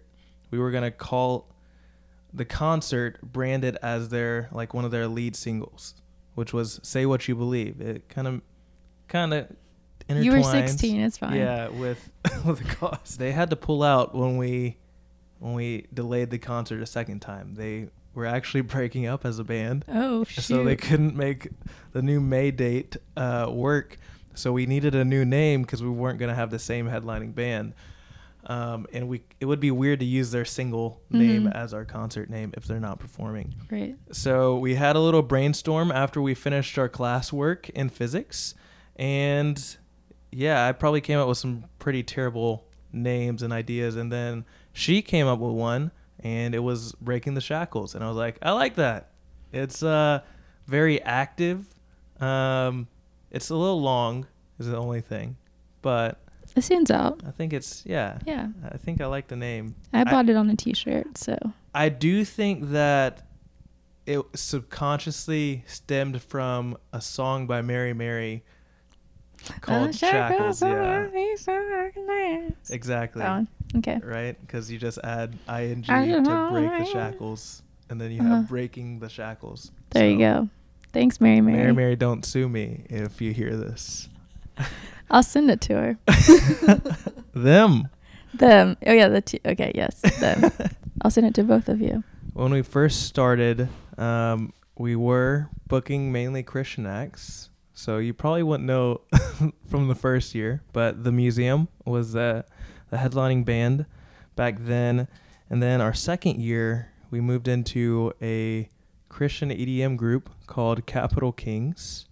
we 0.51 0.59
were 0.59 0.71
going 0.71 0.85
to 0.85 0.91
call 0.91 1.49
the 2.33 2.45
concert 2.45 3.21
branded 3.23 3.77
as 3.83 4.11
their 4.11 4.49
like 4.53 4.75
one 4.75 4.85
of 4.85 4.91
their 4.91 5.09
lead 5.09 5.35
singles, 5.37 5.95
which 6.35 6.53
was 6.53 6.81
Say 6.83 7.07
What 7.07 7.27
You 7.29 7.35
Believe. 7.35 7.81
It 7.81 8.09
kind 8.09 8.29
of 8.29 8.43
kind 9.09 9.33
of 9.35 9.47
You 10.09 10.33
were 10.33 10.43
16. 10.43 11.01
It's 11.01 11.19
fine. 11.19 11.37
Yeah, 11.37 11.69
with 11.69 12.11
with 12.45 12.59
the 12.59 12.75
cause. 12.75 13.17
They 13.17 13.33
had 13.33 13.51
to 13.51 13.57
pull 13.57 13.83
out 13.83 14.15
when 14.15 14.37
we 14.37 14.77
when 15.41 15.55
we 15.55 15.87
delayed 15.93 16.31
the 16.31 16.39
concert 16.39 16.81
a 16.81 16.87
second 16.87 17.21
time. 17.21 17.55
They 17.55 17.89
were 18.15 18.27
actually 18.27 18.61
breaking 18.77 19.07
up 19.07 19.25
as 19.27 19.39
a 19.41 19.45
band. 19.45 19.85
Oh 19.89 20.23
shoot. 20.25 20.45
So 20.45 20.63
they 20.65 20.77
couldn't 20.77 21.17
make 21.17 21.49
the 21.93 22.03
new 22.03 22.21
May 22.21 22.51
date 22.53 22.97
uh, 23.17 23.49
work. 23.51 23.97
So 24.35 24.53
we 24.53 24.65
needed 24.67 24.95
a 24.95 25.05
new 25.05 25.25
name 25.25 25.63
because 25.63 25.83
we 25.83 25.91
weren't 25.91 26.19
going 26.21 26.29
to 26.29 26.35
have 26.37 26.51
the 26.51 26.59
same 26.61 26.87
headlining 26.89 27.35
band. 27.35 27.75
Um, 28.47 28.87
and 28.93 29.07
we 29.09 29.23
it 29.39 29.45
would 29.45 29.61
be 29.61 29.71
weird 29.71 30.01
to 30.01 30.07
use 30.07 30.31
their 30.31 30.47
single 30.47 31.03
name 31.11 31.45
Mhm. 31.45 31.55
as 31.55 31.75
our 31.75 31.85
concert 31.85 32.31
name 32.31 32.55
if 32.57 32.65
they're 32.65 32.81
not 32.81 32.99
performing. 32.99 33.55
Right. 33.71 33.97
So 34.13 34.57
we 34.57 34.77
had 34.77 34.97
a 34.97 35.01
little 35.01 35.21
brainstorm 35.23 35.93
after 35.93 36.23
we 36.23 36.35
finished 36.35 36.79
our 36.79 36.89
classwork 36.89 37.69
in 37.71 37.91
physics, 37.91 38.55
and 38.97 39.77
yeah, 40.33 40.67
I 40.67 40.73
probably 40.73 41.03
came 41.03 41.19
up 41.19 41.29
with 41.29 41.37
some 41.39 41.65
pretty 41.79 42.03
terrible 42.03 42.65
names 42.93 43.43
and 43.43 43.53
ideas, 43.53 43.95
and 43.97 44.11
then 44.11 44.47
she 44.73 45.03
came 45.03 45.27
up 45.27 45.39
with 45.39 45.53
one, 45.53 45.91
and 46.21 46.55
it 46.55 46.61
was 46.61 46.93
breaking 47.01 47.35
the 47.35 47.41
shackles, 47.41 47.95
and 47.95 48.05
I 48.05 48.09
was 48.09 48.17
like, 48.17 48.39
I 48.43 48.53
like 48.53 48.77
that. 48.77 49.11
It's 49.53 49.83
uh 49.83 50.21
very 50.67 51.03
active. 51.03 51.67
Um, 52.21 52.87
it's 53.31 53.51
a 53.51 53.57
little 53.57 53.81
long, 53.81 54.27
is 54.59 54.67
the 54.67 54.77
only 54.77 55.01
thing, 55.01 55.37
but 55.83 56.21
It 56.55 56.63
stands 56.63 56.91
out. 56.91 57.23
I 57.27 57.31
think 57.31 57.53
it's 57.53 57.83
yeah. 57.87 58.19
Yeah. 58.27 58.49
I 58.71 58.77
think 58.77 59.01
I 59.01 59.07
like 59.07 59.29
the 59.29 59.37
name. 59.37 59.75
I 59.93 60.05
bought 60.05 60.29
it 60.29 60.37
on 60.37 60.51
a 60.51 60.57
T-shirt, 60.57 61.17
so 61.19 61.37
I 61.75 61.89
do 61.89 62.25
think 62.25 62.71
that 62.71 63.27
it 64.07 64.21
subconsciously 64.35 65.65
stemmed 65.67 66.21
from 66.23 66.77
a 66.93 67.01
song 67.01 67.47
by 67.47 67.63
Mary 67.63 67.93
Mary 67.95 68.43
called 69.61 69.95
Shackles. 69.95 70.61
Yeah, 70.63 71.09
exactly. 72.71 73.23
That. 73.73 73.79
Okay. 73.79 74.01
Right? 74.05 74.41
Because 74.41 74.71
you 74.71 74.79
just 74.79 74.99
add 75.05 75.39
ing 75.49 75.83
to 75.85 76.49
break 76.51 76.71
the 76.79 76.85
shackles, 76.93 77.63
and 77.89 78.01
then 78.01 78.11
you 78.11 78.21
Uh-huh. 78.21 78.37
have 78.37 78.49
breaking 78.49 78.99
the 79.01 79.09
shackles. 79.09 79.71
There 79.91 80.09
you 80.09 80.19
go. 80.19 80.49
Thanks, 80.93 81.21
Mary 81.21 81.41
Mary. 81.41 81.59
Mary 81.59 81.73
Mary, 81.73 81.97
don't 81.97 82.25
sue 82.25 82.49
me 82.49 82.85
if 82.91 83.21
you 83.21 83.33
hear 83.33 83.57
this. 83.57 84.09
I'll 85.11 85.23
send 85.23 85.51
it 85.51 85.61
to 85.63 85.75
her. 85.75 85.99
Them. 87.35 87.89
Them. 88.35 88.77
Oh 88.87 88.93
yeah, 88.93 89.09
the 89.09 89.21
two. 89.21 89.39
Okay, 89.45 89.73
yes, 89.75 90.01
them. 90.21 90.51
I'll 91.03 91.11
send 91.11 91.27
it 91.27 91.35
to 91.35 91.45
both 91.45 91.69
of 91.69 91.81
you. 91.81 92.05
When 92.33 92.53
we 92.53 92.63
first 92.63 93.03
started, 93.05 93.69
um, 93.99 94.53
we 94.79 94.95
were 94.97 95.49
booking 95.67 96.13
mainly 96.13 96.43
Christian 96.43 96.87
acts. 96.87 97.51
So 97.75 97.99
you 97.99 98.13
probably 98.15 98.43
wouldn't 98.43 98.67
know 98.67 99.01
from 99.69 99.89
the 99.89 99.95
first 99.95 100.35
year, 100.35 100.63
but 100.73 101.03
the 101.03 101.11
museum 101.13 101.69
was 101.85 102.13
the, 102.13 102.45
the 102.91 102.99
headlining 102.99 103.45
band 103.45 103.87
back 104.37 104.57
then. 104.61 105.09
And 105.49 105.63
then 105.63 105.81
our 105.81 105.95
second 105.95 106.41
year, 106.41 106.93
we 107.11 107.21
moved 107.21 107.49
into 107.49 108.13
a 108.23 108.69
Christian 109.09 109.51
EDM 109.51 109.97
group 109.97 110.31
called 110.47 110.87
Capital 110.87 111.33
Kings. 111.33 112.07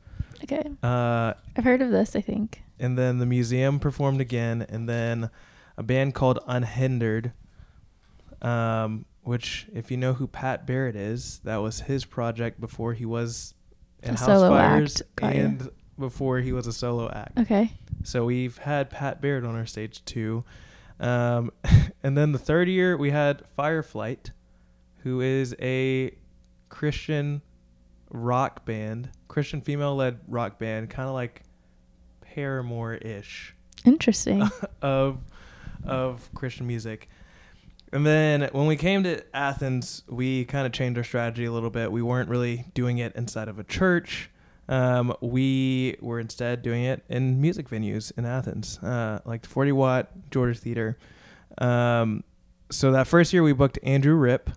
Okay, 0.44 0.62
Uh, 0.82 1.34
I've 1.56 1.64
heard 1.64 1.82
of 1.82 1.90
this. 1.90 2.14
I 2.16 2.20
think. 2.20 2.62
and 2.78 2.96
then 2.96 3.18
the 3.18 3.26
museum 3.26 3.80
performed 3.80 4.20
again, 4.20 4.64
and 4.68 4.88
then 4.88 5.30
a 5.76 5.82
band 5.82 6.14
called 6.14 6.38
Unhindered, 6.46 7.32
um, 8.42 9.04
which, 9.22 9.66
if 9.74 9.90
you 9.90 9.96
know 9.96 10.12
who 10.14 10.26
Pat 10.28 10.66
Barrett 10.66 10.94
is, 10.96 11.40
that 11.44 11.56
was 11.56 11.80
his 11.82 12.04
project 12.04 12.60
before 12.60 12.94
he 12.94 13.04
was 13.04 13.54
in 14.02 14.10
A 14.14 14.18
House 14.18 14.26
solo 14.26 14.48
Fires 14.50 15.02
act. 15.22 15.34
And 15.36 15.70
before 15.98 16.38
he 16.38 16.52
was 16.52 16.66
a 16.68 16.72
solo 16.72 17.10
act. 17.10 17.36
Okay. 17.38 17.72
So 18.02 18.24
we've 18.24 18.58
had 18.58 18.90
Pat 18.90 19.20
Barrett 19.20 19.44
on 19.44 19.54
our 19.54 19.66
stage 19.66 20.04
too. 20.04 20.44
Um, 21.00 21.50
and 22.02 22.16
then 22.16 22.32
the 22.32 22.38
third 22.38 22.68
year 22.68 22.96
we 22.96 23.10
had 23.10 23.42
Fireflight, 23.58 24.30
who 24.98 25.20
is 25.20 25.54
a 25.60 26.14
Christian 26.68 27.42
rock 28.10 28.64
band, 28.64 29.10
Christian 29.28 29.60
female 29.60 29.96
led 29.96 30.20
rock 30.28 30.58
band, 30.58 30.90
kind 30.90 31.08
of 31.08 31.14
like 31.14 31.42
Paramore 32.20 32.94
ish 32.94 33.54
Interesting. 33.84 34.48
of 34.82 35.18
of 35.84 36.28
Christian 36.34 36.66
music. 36.66 37.08
And 37.92 38.04
then 38.04 38.48
when 38.52 38.66
we 38.66 38.76
came 38.76 39.02
to 39.04 39.24
Athens, 39.34 40.02
we 40.08 40.44
kind 40.44 40.66
of 40.66 40.72
changed 40.72 40.98
our 40.98 41.04
strategy 41.04 41.46
a 41.46 41.52
little 41.52 41.70
bit. 41.70 41.90
We 41.90 42.02
weren't 42.02 42.28
really 42.28 42.66
doing 42.74 42.98
it 42.98 43.16
inside 43.16 43.48
of 43.48 43.58
a 43.58 43.64
church. 43.64 44.30
Um, 44.68 45.14
we 45.20 45.96
were 46.00 46.20
instead 46.20 46.62
doing 46.62 46.84
it 46.84 47.02
in 47.08 47.40
music 47.40 47.68
venues 47.68 48.12
in 48.18 48.26
Athens, 48.26 48.78
uh, 48.80 49.20
like 49.24 49.42
the 49.42 49.48
40 49.48 49.72
Watt 49.72 50.30
Georgia 50.30 50.58
Theater. 50.58 50.98
Um, 51.58 52.22
so 52.70 52.92
that 52.92 53.06
first 53.06 53.32
year 53.32 53.42
we 53.42 53.52
booked 53.52 53.78
Andrew 53.82 54.14
Ripp, 54.14 54.50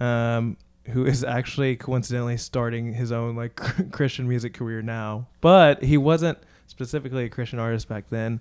um, 0.00 0.56
who 0.90 1.04
is 1.04 1.24
actually 1.24 1.76
coincidentally 1.76 2.36
starting 2.36 2.94
his 2.94 3.10
own 3.10 3.36
like 3.36 3.56
Christian 3.90 4.28
music 4.28 4.54
career 4.54 4.80
now, 4.80 5.26
but 5.40 5.82
he 5.82 5.96
wasn't 5.98 6.38
specifically 6.66 7.24
a 7.24 7.28
Christian 7.28 7.58
artist 7.58 7.88
back 7.88 8.08
then. 8.10 8.40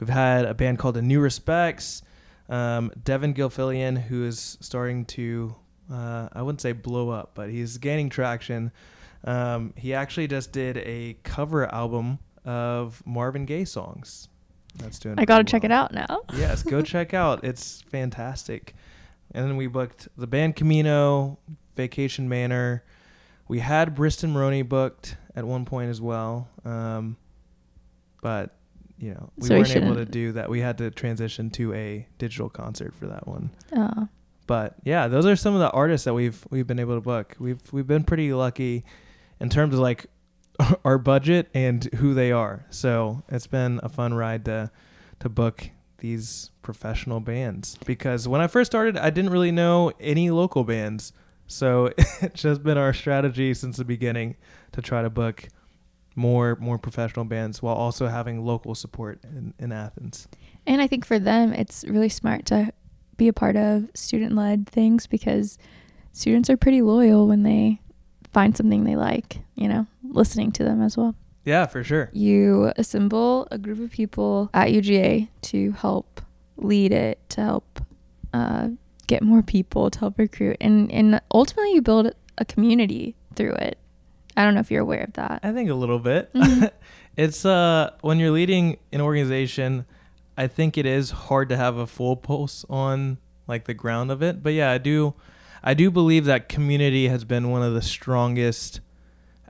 We've 0.00 0.08
had 0.08 0.46
a 0.46 0.54
band 0.54 0.78
called 0.78 0.96
The 0.96 1.02
New 1.02 1.20
Respects, 1.20 2.02
um, 2.48 2.90
Devon 3.02 3.34
Gilfillian, 3.34 4.00
who 4.02 4.24
is 4.24 4.58
starting 4.60 5.04
to, 5.06 5.54
uh, 5.92 6.28
I 6.32 6.42
wouldn't 6.42 6.60
say 6.60 6.72
blow 6.72 7.10
up, 7.10 7.32
but 7.34 7.50
he's 7.50 7.78
gaining 7.78 8.08
traction. 8.08 8.72
Um, 9.24 9.74
he 9.76 9.92
actually 9.94 10.26
just 10.28 10.52
did 10.52 10.78
a 10.78 11.16
cover 11.24 11.72
album 11.72 12.18
of 12.44 13.02
Marvin 13.06 13.44
Gaye 13.44 13.64
songs. 13.64 14.28
That's 14.76 14.98
doing. 14.98 15.16
I 15.18 15.24
gotta 15.24 15.44
pretty 15.44 15.50
check 15.52 15.64
it 15.64 15.72
out 15.72 15.92
now. 15.92 16.22
Yes, 16.36 16.62
go 16.62 16.80
check 16.80 17.12
out. 17.12 17.44
It's 17.44 17.82
fantastic. 17.82 18.74
And 19.32 19.46
then 19.46 19.56
we 19.56 19.66
booked 19.66 20.08
the 20.16 20.26
band 20.26 20.56
Camino, 20.56 21.38
Vacation 21.76 22.28
Manor. 22.28 22.84
We 23.48 23.58
had 23.58 23.94
Briston 23.94 24.32
Maroney 24.32 24.62
booked 24.62 25.16
at 25.36 25.44
one 25.44 25.64
point 25.64 25.90
as 25.90 26.00
well, 26.00 26.48
um, 26.64 27.16
but 28.22 28.56
you 28.98 29.10
know 29.12 29.30
we 29.36 29.46
So 29.48 29.56
weren't 29.56 29.76
able 29.76 29.94
to 29.96 30.04
do 30.04 30.32
that. 30.32 30.48
We 30.48 30.60
had 30.60 30.78
to 30.78 30.90
transition 30.90 31.50
to 31.50 31.72
a 31.74 32.06
digital 32.18 32.48
concert 32.48 32.94
for 32.94 33.06
that 33.06 33.26
one. 33.26 33.50
Oh, 33.76 34.08
But 34.46 34.74
yeah, 34.84 35.08
those 35.08 35.26
are 35.26 35.36
some 35.36 35.54
of 35.54 35.60
the 35.60 35.70
artists 35.70 36.04
that 36.04 36.14
we've 36.14 36.44
we've 36.50 36.66
been 36.66 36.78
able 36.78 36.94
to 36.94 37.00
book. 37.00 37.36
We've 37.40 37.60
we've 37.72 37.86
been 37.86 38.04
pretty 38.04 38.32
lucky 38.32 38.84
in 39.40 39.48
terms 39.48 39.74
of 39.74 39.80
like 39.80 40.06
our 40.84 40.98
budget 40.98 41.48
and 41.54 41.84
who 41.96 42.14
they 42.14 42.32
are. 42.32 42.66
So 42.70 43.22
it's 43.28 43.46
been 43.46 43.80
a 43.82 43.88
fun 43.88 44.14
ride 44.14 44.44
to 44.46 44.70
to 45.20 45.28
book 45.28 45.70
these 45.98 46.50
professional 46.62 47.20
bands 47.20 47.76
because 47.84 48.26
when 48.26 48.40
I 48.40 48.46
first 48.46 48.70
started, 48.70 48.96
I 48.96 49.10
didn't 49.10 49.30
really 49.30 49.52
know 49.52 49.92
any 50.00 50.30
local 50.30 50.64
bands. 50.64 51.12
So 51.46 51.92
it's 52.22 52.40
just 52.40 52.62
been 52.62 52.78
our 52.78 52.92
strategy 52.92 53.52
since 53.54 53.76
the 53.76 53.84
beginning 53.84 54.36
to 54.72 54.82
try 54.82 55.02
to 55.02 55.10
book 55.10 55.48
more 56.16 56.56
more 56.60 56.78
professional 56.78 57.24
bands 57.24 57.62
while 57.62 57.74
also 57.74 58.08
having 58.08 58.44
local 58.44 58.74
support 58.74 59.20
in, 59.24 59.54
in 59.58 59.72
Athens. 59.72 60.26
and 60.66 60.82
I 60.82 60.86
think 60.86 61.04
for 61.04 61.18
them, 61.18 61.52
it's 61.52 61.84
really 61.84 62.08
smart 62.08 62.46
to 62.46 62.72
be 63.16 63.28
a 63.28 63.32
part 63.32 63.56
of 63.56 63.88
student-led 63.94 64.68
things 64.68 65.06
because 65.06 65.58
students 66.12 66.50
are 66.50 66.56
pretty 66.56 66.82
loyal 66.82 67.28
when 67.28 67.42
they 67.42 67.80
find 68.32 68.56
something 68.56 68.84
they 68.84 68.96
like. 68.96 69.38
You 69.54 69.68
know, 69.68 69.86
listening 70.02 70.52
to 70.52 70.64
them 70.64 70.82
as 70.82 70.96
well. 70.96 71.14
Yeah, 71.44 71.66
for 71.66 71.82
sure. 71.82 72.10
you 72.12 72.72
assemble 72.76 73.48
a 73.50 73.56
group 73.58 73.80
of 73.80 73.90
people 73.90 74.50
at 74.52 74.68
UGA 74.68 75.28
to 75.42 75.72
help 75.72 76.20
lead 76.58 76.92
it, 76.92 77.18
to 77.30 77.40
help 77.40 77.80
uh, 78.34 78.68
get 79.06 79.22
more 79.22 79.42
people, 79.42 79.90
to 79.90 79.98
help 79.98 80.18
recruit, 80.18 80.56
and 80.60 80.90
and 80.92 81.20
ultimately 81.32 81.72
you 81.74 81.82
build 81.82 82.12
a 82.38 82.44
community 82.44 83.16
through 83.34 83.52
it. 83.52 83.78
I 84.36 84.44
don't 84.44 84.54
know 84.54 84.60
if 84.60 84.70
you're 84.70 84.82
aware 84.82 85.02
of 85.04 85.14
that. 85.14 85.40
I 85.42 85.52
think 85.52 85.70
a 85.70 85.74
little 85.74 85.98
bit. 85.98 86.32
Mhm. 86.34 86.70
it's 87.16 87.44
uh 87.44 87.90
when 88.02 88.18
you're 88.18 88.30
leading 88.30 88.78
an 88.92 89.00
organization, 89.00 89.84
I 90.36 90.46
think 90.46 90.78
it 90.78 90.86
is 90.86 91.10
hard 91.10 91.48
to 91.48 91.56
have 91.56 91.76
a 91.76 91.86
full 91.86 92.16
pulse 92.16 92.64
on 92.70 93.18
like 93.48 93.64
the 93.64 93.74
ground 93.74 94.10
of 94.10 94.22
it. 94.22 94.42
But 94.42 94.52
yeah, 94.52 94.70
I 94.70 94.78
do 94.78 95.14
I 95.62 95.74
do 95.74 95.90
believe 95.90 96.24
that 96.26 96.48
community 96.48 97.08
has 97.08 97.24
been 97.24 97.50
one 97.50 97.62
of 97.62 97.74
the 97.74 97.82
strongest 97.82 98.80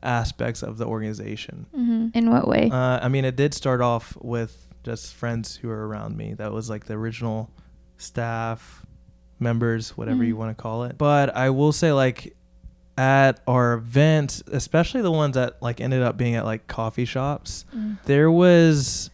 aspects 0.02 0.62
of 0.62 0.78
the 0.78 0.86
organization. 0.86 1.66
hmm 1.74 2.08
In 2.14 2.30
what 2.30 2.48
way? 2.48 2.68
Uh, 2.70 2.98
I 3.02 3.08
mean, 3.08 3.24
it 3.24 3.36
did 3.36 3.54
start 3.54 3.80
off 3.80 4.16
with 4.20 4.66
just 4.82 5.14
friends 5.14 5.56
who 5.56 5.68
are 5.70 5.86
around 5.86 6.16
me. 6.16 6.34
That 6.34 6.52
was 6.52 6.70
like 6.70 6.86
the 6.86 6.94
original 6.94 7.50
staff 7.98 8.84
members, 9.38 9.96
whatever 9.96 10.24
you 10.24 10.34
Mhm. 10.34 10.38
want 10.38 10.56
to 10.56 10.60
call 10.62 10.84
it. 10.84 10.96
But 10.98 11.34
I 11.36 11.50
will 11.50 11.72
say, 11.72 11.92
like, 11.92 12.34
at 12.98 13.40
our 13.46 13.74
events, 13.74 14.42
especially 14.52 15.00
the 15.02 15.10
ones 15.12 15.34
that 15.34 15.60
like 15.62 15.80
ended 15.80 16.02
up 16.02 16.16
being 16.18 16.34
at 16.34 16.44
like 16.44 16.66
coffee 16.66 17.04
shops, 17.06 17.64
Mm. 17.74 17.96
there 18.04 18.30
was 18.30 19.10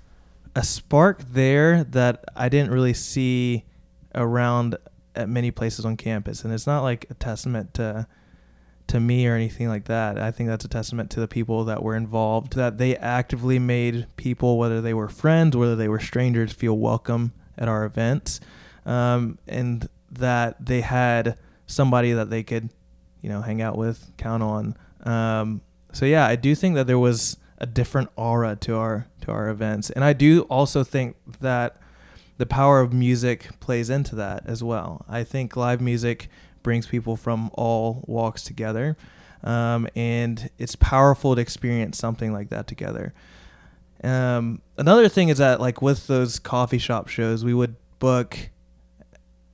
a 0.56 0.62
spark 0.64 1.22
there 1.32 1.84
that 1.84 2.24
I 2.34 2.48
didn't 2.48 2.70
really 2.72 2.94
see 2.94 3.64
around 4.14 4.76
at 5.16 5.28
many 5.28 5.50
places 5.50 5.84
on 5.84 5.96
campus, 5.96 6.44
and 6.44 6.52
it's 6.52 6.66
not 6.66 6.82
like 6.82 7.06
a 7.10 7.14
testament 7.14 7.74
to 7.74 8.06
to 8.88 9.00
me 9.00 9.26
or 9.26 9.34
anything 9.34 9.68
like 9.68 9.86
that. 9.86 10.16
I 10.18 10.30
think 10.30 10.48
that's 10.48 10.64
a 10.64 10.68
testament 10.68 11.10
to 11.10 11.20
the 11.20 11.26
people 11.26 11.64
that 11.64 11.82
were 11.82 11.96
involved, 11.96 12.54
that 12.54 12.78
they 12.78 12.96
actively 12.96 13.58
made 13.58 14.06
people, 14.16 14.58
whether 14.58 14.80
they 14.80 14.94
were 14.94 15.08
friends, 15.08 15.56
whether 15.56 15.74
they 15.74 15.88
were 15.88 15.98
strangers, 15.98 16.52
feel 16.52 16.78
welcome 16.78 17.32
at 17.58 17.68
our 17.68 17.84
events. 17.84 18.38
Um, 18.84 19.38
and 19.48 19.88
that 20.12 20.64
they 20.64 20.82
had 20.82 21.36
somebody 21.66 22.12
that 22.12 22.30
they 22.30 22.44
could, 22.44 22.70
you 23.22 23.28
know, 23.28 23.42
hang 23.42 23.60
out 23.60 23.76
with, 23.76 24.12
count 24.16 24.44
on. 24.44 24.76
Um, 25.02 25.62
so 25.92 26.06
yeah, 26.06 26.26
I 26.26 26.36
do 26.36 26.54
think 26.54 26.76
that 26.76 26.86
there 26.86 26.98
was 26.98 27.38
a 27.58 27.66
different 27.66 28.10
aura 28.16 28.54
to 28.56 28.76
our 28.76 29.08
to 29.22 29.32
our 29.32 29.48
events, 29.48 29.90
and 29.90 30.04
I 30.04 30.12
do 30.12 30.42
also 30.42 30.84
think 30.84 31.16
that 31.40 31.80
the 32.38 32.46
power 32.46 32.80
of 32.80 32.92
music 32.92 33.48
plays 33.60 33.90
into 33.90 34.14
that 34.16 34.44
as 34.46 34.62
well. 34.62 35.04
I 35.08 35.24
think 35.24 35.56
live 35.56 35.80
music 35.80 36.28
brings 36.62 36.86
people 36.86 37.16
from 37.16 37.50
all 37.54 38.04
walks 38.06 38.42
together, 38.42 38.96
um, 39.42 39.88
and 39.94 40.50
it's 40.58 40.76
powerful 40.76 41.34
to 41.34 41.40
experience 41.40 41.98
something 41.98 42.32
like 42.32 42.50
that 42.50 42.66
together. 42.66 43.14
Um, 44.04 44.60
another 44.76 45.08
thing 45.08 45.28
is 45.28 45.38
that 45.38 45.60
like 45.60 45.80
with 45.80 46.06
those 46.06 46.38
coffee 46.38 46.78
shop 46.78 47.08
shows, 47.08 47.44
we 47.44 47.54
would 47.54 47.76
book 47.98 48.50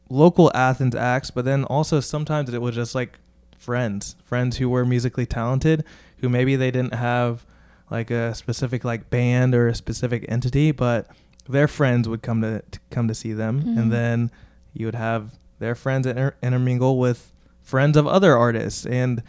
local 0.09 0.51
Athens 0.55 0.95
acts, 0.95 1.31
but 1.31 1.45
then 1.45 1.65
also 1.65 2.01
sometimes 2.01 2.53
it 2.53 2.61
was 2.61 2.75
just 2.75 2.95
like 2.95 3.19
friends, 3.57 4.17
friends 4.25 4.59
who 4.59 4.69
were 4.69 4.85
musically 4.85 5.27
talented, 5.27 5.85
who 6.19 6.29
maybe 6.29 6.57
they 6.57 6.71
didn't 6.71 6.95
have 6.95 7.47
like 7.91 8.11
a 8.11 8.35
specific 8.35 8.85
like 8.85 9.11
band 9.11 9.55
or 9.55 9.69
a 9.69 9.75
specific 9.75 10.25
entity, 10.29 10.73
but 10.73 11.07
their 11.49 11.69
friends 11.69 12.09
would 12.09 12.23
come 12.23 12.41
to, 12.43 12.63
to 12.71 12.81
come 12.91 13.09
to 13.09 13.15
see 13.15 13.33
them, 13.33 13.63
Mhm. 13.63 13.79
and 13.79 13.93
then 13.93 14.31
you 14.73 14.87
would 14.87 14.95
have 14.95 15.33
their 15.59 15.75
friends 15.75 16.07
inter- 16.07 16.35
intermingle 16.43 16.99
with 16.99 17.33
friends 17.61 17.97
of 17.97 18.07
other 18.07 18.37
artists, 18.37 18.87
and 18.87 19.23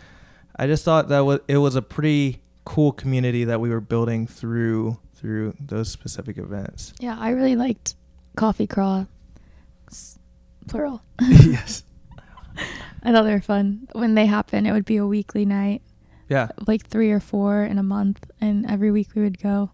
I 0.56 0.68
just 0.68 0.84
thought 0.86 1.08
that 1.10 1.22
was 1.22 1.40
it 1.48 1.58
was 1.58 1.76
a 1.76 1.82
pretty 1.82 2.42
cool 2.66 2.92
community 2.92 3.44
that 3.44 3.60
we 3.60 3.70
were 3.70 3.82
building 3.82 4.26
through 4.28 4.98
through 5.16 5.54
those 5.60 5.90
specific 5.90 6.38
events. 6.38 6.94
Yeah, 7.00 7.18
I 7.20 7.30
really 7.30 7.56
liked 7.56 7.96
coffee 8.36 8.68
crawl. 8.68 9.08
Plural. 10.68 11.02
yes. 11.22 11.84
I 13.04 13.12
thought 13.12 13.24
they 13.24 13.34
were 13.34 13.42
fun. 13.42 13.88
When 13.94 14.16
they 14.16 14.26
happen, 14.26 14.66
it 14.66 14.72
would 14.72 14.86
be 14.86 14.98
a 14.98 15.06
weekly 15.06 15.46
night, 15.46 15.82
Yeah. 16.30 16.48
like 16.68 16.88
three 16.88 17.12
or 17.12 17.20
four 17.20 17.64
in 17.64 17.78
a 17.78 17.84
month, 17.84 18.30
and 18.40 18.66
every 18.70 18.92
week 18.92 19.10
we 19.16 19.22
would 19.24 19.40
go 19.42 19.72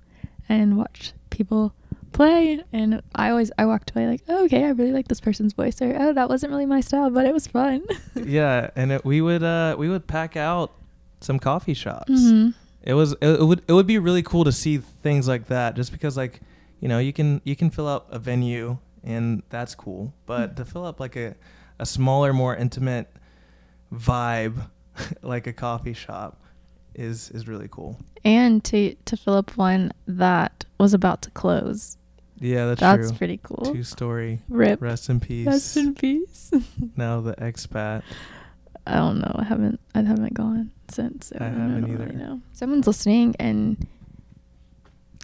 and 0.48 0.78
watch 0.78 1.14
people 1.30 1.74
play. 2.12 2.64
And 2.74 3.02
I 3.16 3.30
always 3.30 3.52
I 3.58 3.66
walked 3.66 3.92
away 3.92 4.08
like, 4.08 4.22
oh, 4.28 4.46
okay, 4.46 4.64
I 4.66 4.70
really 4.70 4.92
like 4.92 5.08
this 5.08 5.20
person's 5.22 5.54
voice, 5.54 5.82
or 5.82 5.96
oh, 6.00 6.14
that 6.14 6.30
wasn't 6.30 6.52
really 6.52 6.66
my 6.66 6.82
style, 6.82 7.10
but 7.10 7.26
it 7.26 7.34
was 7.34 7.48
fun. 7.48 7.84
yeah, 8.16 8.70
and 8.76 8.92
it, 8.92 9.06
we 9.06 9.22
would 9.22 9.44
uh 9.44 9.76
we 9.78 9.90
would 9.90 10.08
pack 10.08 10.36
out 10.38 10.72
some 11.22 11.40
coffee 11.40 11.74
shops. 11.74 12.12
Mhm. 12.12 12.54
It 12.84 12.94
was 12.94 13.12
it, 13.22 13.40
it 13.42 13.44
would 13.44 13.62
it 13.68 13.74
would 13.74 13.88
be 13.88 13.98
really 14.00 14.24
cool 14.24 14.44
to 14.46 14.52
see 14.52 14.78
things 14.78 15.28
like 15.28 15.48
that 15.48 15.76
just 15.76 15.92
because 15.92 16.16
like 16.18 16.40
you 16.80 16.88
know 16.88 17.00
you 17.00 17.12
can 17.14 17.42
you 17.44 17.56
can 17.56 17.70
fill 17.70 17.88
up 17.88 18.08
a 18.14 18.18
venue 18.20 18.78
and 19.04 19.44
that's 19.50 19.76
cool 19.76 20.14
but 20.26 20.52
Mm. 20.52 20.56
to 20.58 20.66
fill 20.66 20.86
up 20.86 21.00
like 21.00 21.16
a 21.16 21.36
a 21.78 21.86
smaller 21.86 22.34
more 22.34 22.56
intimate 22.56 23.08
vibe 23.94 24.70
like 25.22 25.48
a 25.48 25.54
coffee 25.54 25.94
shop 25.94 26.42
is 26.96 27.30
is 27.32 27.48
really 27.48 27.68
cool. 27.70 27.98
And 28.26 28.64
to 28.66 28.96
to 29.06 29.16
fill 29.18 29.36
up 29.36 29.56
one 29.58 29.92
that 30.08 30.66
was 30.80 30.94
about 30.94 31.22
to 31.24 31.32
close. 31.32 31.98
Yeah, 32.40 32.68
that's, 32.68 32.80
That's 32.80 33.10
true. 33.10 33.18
pretty 33.18 33.40
cool. 33.44 33.74
Two 33.74 33.84
story. 33.84 34.40
Rip. 34.50 34.82
Rest 34.82 35.10
in 35.10 35.20
peace. 35.20 35.46
Rest 35.48 35.78
in 35.78 35.94
peace. 35.94 36.52
now 36.96 37.22
the 37.22 37.34
expat. 37.36 38.04
I 38.88 38.96
don't 38.96 39.20
know. 39.20 39.36
I 39.36 39.44
haven't. 39.44 39.80
I 39.94 40.02
haven't 40.02 40.34
gone 40.34 40.72
since. 40.90 41.28
so 41.28 41.36
I 41.40 41.50
don't 41.50 41.60
haven't 41.60 41.92
really 41.92 42.06
either. 42.06 42.14
know. 42.14 42.42
Someone's 42.54 42.88
listening 42.88 43.36
and 43.40 43.86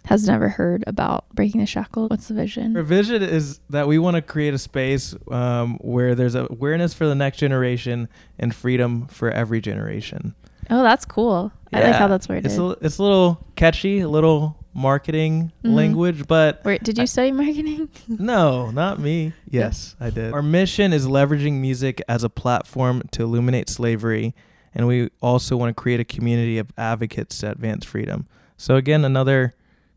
has 0.04 0.28
never 0.28 0.48
heard 0.48 0.84
about 0.86 1.24
breaking 1.34 1.60
the 1.60 1.66
shackle. 1.66 2.06
What's 2.08 2.28
the 2.28 2.34
vision? 2.34 2.76
Our 2.76 2.84
vision 2.84 3.22
is 3.22 3.60
that 3.70 3.88
we 3.88 3.98
want 3.98 4.14
to 4.14 4.22
create 4.22 4.54
a 4.54 4.58
space 4.58 5.16
um, 5.30 5.78
where 5.80 6.14
there's 6.14 6.36
awareness 6.36 6.94
for 6.94 7.06
the 7.06 7.14
next 7.16 7.38
generation 7.38 8.08
and 8.38 8.54
freedom 8.54 9.06
for 9.08 9.30
every 9.30 9.60
generation. 9.60 10.34
Oh, 10.70 10.82
that's 10.82 11.04
cool. 11.04 11.50
I 11.72 11.80
like 11.80 11.94
how 11.94 12.06
that's 12.08 12.28
worded. 12.28 12.46
It's 12.46 12.56
a, 12.56 12.76
it's 12.80 12.98
a 12.98 13.02
little 13.02 13.44
catchy, 13.56 14.00
a 14.00 14.08
little 14.08 14.56
marketing 14.76 15.52
Mhm. 15.64 15.74
language, 15.74 16.26
but 16.28 16.62
Wait, 16.64 16.82
did 16.82 16.98
you 16.98 17.02
I- 17.02 17.06
study 17.06 17.32
marketing? 17.32 17.88
no, 18.08 18.70
not 18.70 19.00
me. 19.00 19.32
Yes, 19.50 19.96
I 19.98 20.10
did. 20.10 20.32
Our 20.32 20.42
mission 20.42 20.92
is 20.92 21.06
leveraging 21.06 21.54
music 21.54 22.02
as 22.08 22.22
a 22.22 22.28
platform 22.28 23.02
to 23.12 23.22
illuminate 23.22 23.68
slavery, 23.70 24.34
and 24.74 24.86
we 24.86 25.08
also 25.22 25.56
want 25.56 25.74
to 25.74 25.82
create 25.82 26.00
a 26.00 26.04
community 26.04 26.58
of 26.58 26.68
advocates 26.76 27.38
to 27.38 27.50
advance 27.50 27.84
freedom. 27.84 28.26
So 28.58 28.76
again, 28.76 29.04
another 29.04 29.54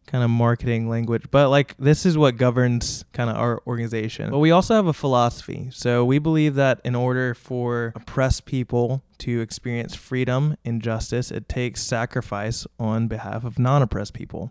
kind 0.08 0.24
of 0.24 0.30
marketing 0.32 0.90
language, 0.90 1.26
but 1.30 1.50
like 1.50 1.76
this 1.78 2.04
is 2.04 2.18
what 2.18 2.36
governs 2.36 3.06
kind 3.14 3.30
of 3.30 3.36
our 3.36 3.62
organization. 3.68 4.32
But 4.32 4.40
we 4.40 4.50
also 4.50 4.74
have 4.74 4.88
a 4.88 4.94
philosophy. 4.94 5.68
So 5.72 6.04
we 6.04 6.18
believe 6.18 6.56
that 6.56 6.82
in 6.84 6.96
order 6.96 7.36
for 7.36 7.94
oppressed 7.96 8.46
people 8.46 9.04
to 9.20 9.40
experience 9.42 9.94
freedom 9.94 10.56
and 10.66 10.82
justice, 10.82 11.30
it 11.30 11.48
takes 11.48 11.84
sacrifice 11.84 12.66
on 12.80 13.08
behalf 13.08 13.44
of 13.44 13.60
non-oppressed 13.60 14.14
people. 14.16 14.50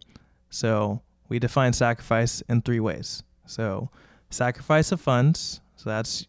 So 0.51 1.03
we 1.29 1.39
define 1.39 1.73
sacrifice 1.73 2.43
in 2.49 2.63
three 2.63 2.81
ways. 2.81 3.23
So 3.47 3.91
sacrifice 4.31 4.93
of 4.93 5.01
funds. 5.01 5.61
So 5.77 5.91
that's 5.91 6.27